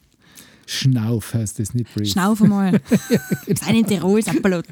Schnauf 0.66 1.34
heißt 1.34 1.60
es 1.60 1.74
nicht 1.74 1.92
breathe. 1.94 2.08
Schnaufe 2.10 2.46
mal. 2.46 2.80
Sein 3.60 3.74
in 3.76 3.86
Tirol, 3.86 4.22
sein 4.22 4.40
Blut. 4.42 4.66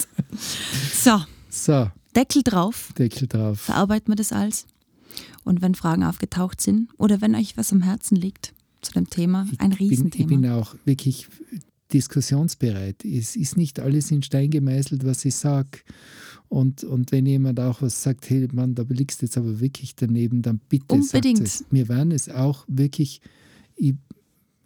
So, 0.95 1.21
So, 1.51 1.91
Deckel 2.15 2.43
drauf. 2.43 2.93
Deckel 2.99 3.27
drauf. 3.29 3.61
verarbeiten 3.61 4.09
wir 4.13 4.17
das 4.17 4.33
alles. 4.33 4.67
Und 5.45 5.61
wenn 5.63 5.75
Fragen 5.75 6.05
aufgetaucht 6.05 6.61
sind 6.61 6.89
oder 6.99 7.21
wenn 7.21 7.35
euch 7.35 7.57
was 7.57 7.73
am 7.73 7.83
Herzen 7.83 8.17
liegt 8.17 8.53
zu 8.81 8.93
dem 8.93 9.09
Thema, 9.11 9.47
ein 9.59 9.71
bin, 9.71 9.73
ich 9.73 9.79
Riesenthema. 9.81 10.29
bin 10.29 10.47
auch 10.51 10.75
wirklich 10.85 11.29
diskussionsbereit. 11.93 13.05
Es 13.05 13.37
ist 13.37 13.57
nicht 13.57 13.81
alles 13.81 14.11
in 14.11 14.23
Stein 14.23 14.51
gemeißelt, 14.51 15.05
was 15.05 15.25
ich 15.25 15.35
sage. 15.35 15.79
Und, 16.49 16.83
und 16.85 17.13
wenn 17.13 17.27
jemand 17.27 17.61
auch 17.61 17.83
was 17.83 18.03
sagt, 18.03 18.29
hey 18.31 18.49
Mann, 18.53 18.75
da 18.75 18.85
liegst 18.89 19.21
du 19.21 19.27
jetzt 19.27 19.37
aber 19.37 19.61
wirklich 19.61 19.95
daneben, 19.97 20.41
dann 20.43 20.61
bitte 20.69 20.95
Unbedingt. 20.95 21.39
sagt 21.39 21.49
es. 21.49 21.65
Wir 21.71 21.89
werden 21.89 22.11
es 22.13 22.29
auch 22.31 22.65
wirklich, 22.69 23.21
ich, 23.77 23.95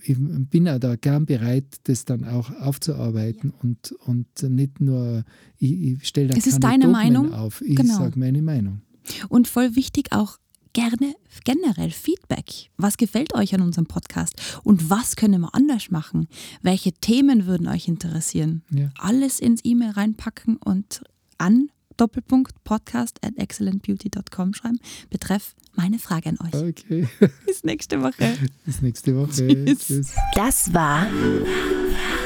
ich 0.05 0.17
bin 0.19 0.69
auch 0.69 0.79
da 0.79 0.95
gern 0.97 1.27
bereit, 1.27 1.65
das 1.85 2.05
dann 2.05 2.25
auch 2.25 2.51
aufzuarbeiten 2.61 3.53
und, 3.63 3.93
und 4.07 4.27
nicht 4.49 4.81
nur, 4.81 5.25
ich, 5.59 5.73
ich 5.73 6.07
stelle 6.07 6.29
da 6.29 6.37
Es 6.37 6.47
ist 6.47 6.61
keine 6.61 6.85
deine 6.85 6.93
Dogmen 6.93 7.13
Meinung. 7.13 7.33
auf, 7.33 7.63
ich 7.63 7.77
Genau. 7.77 7.99
sage 7.99 8.19
meine 8.19 8.43
Meinung. 8.43 8.83
Und 9.29 9.49
voll 9.49 9.75
wichtig 9.75 10.13
auch 10.13 10.39
gerne 10.73 11.15
generell 11.45 11.91
Feedback. 11.91 12.71
Was 12.77 12.97
gefällt 12.97 13.35
euch 13.35 13.55
an 13.55 13.63
unserem 13.63 13.87
Podcast? 13.87 14.35
Und 14.65 14.91
was 14.91 15.17
können 15.17 15.41
wir 15.41 15.55
anders 15.55 15.91
machen? 15.91 16.29
Welche 16.63 16.93
Themen 16.93 17.47
würden 17.47 17.69
euch 17.69 17.89
interessieren? 17.89 18.63
Ja. 18.71 18.91
Alles 18.99 19.41
ins 19.41 19.61
E-Mail 19.65 19.91
reinpacken 19.91 20.57
und 20.57 21.03
an 21.39 21.71
Doppelpunkt 21.99 22.65
podcast 22.65 23.19
at 23.25 23.37
excellentbeauty.com 23.37 24.55
schreiben. 24.55 24.79
Betreff 25.11 25.55
meine 25.75 25.99
Frage 25.99 26.31
an 26.31 26.39
euch. 26.41 26.55
Okay, 26.55 27.09
Bis 27.47 27.65
nächste 27.65 28.01
Woche. 28.03 28.37
bis 28.65 28.81
nächste 28.81 29.15
Woche. 29.17 29.31
Tschüss. 29.31 29.87
Tschüss. 29.87 30.15
Das 30.35 30.73
war 30.73 31.07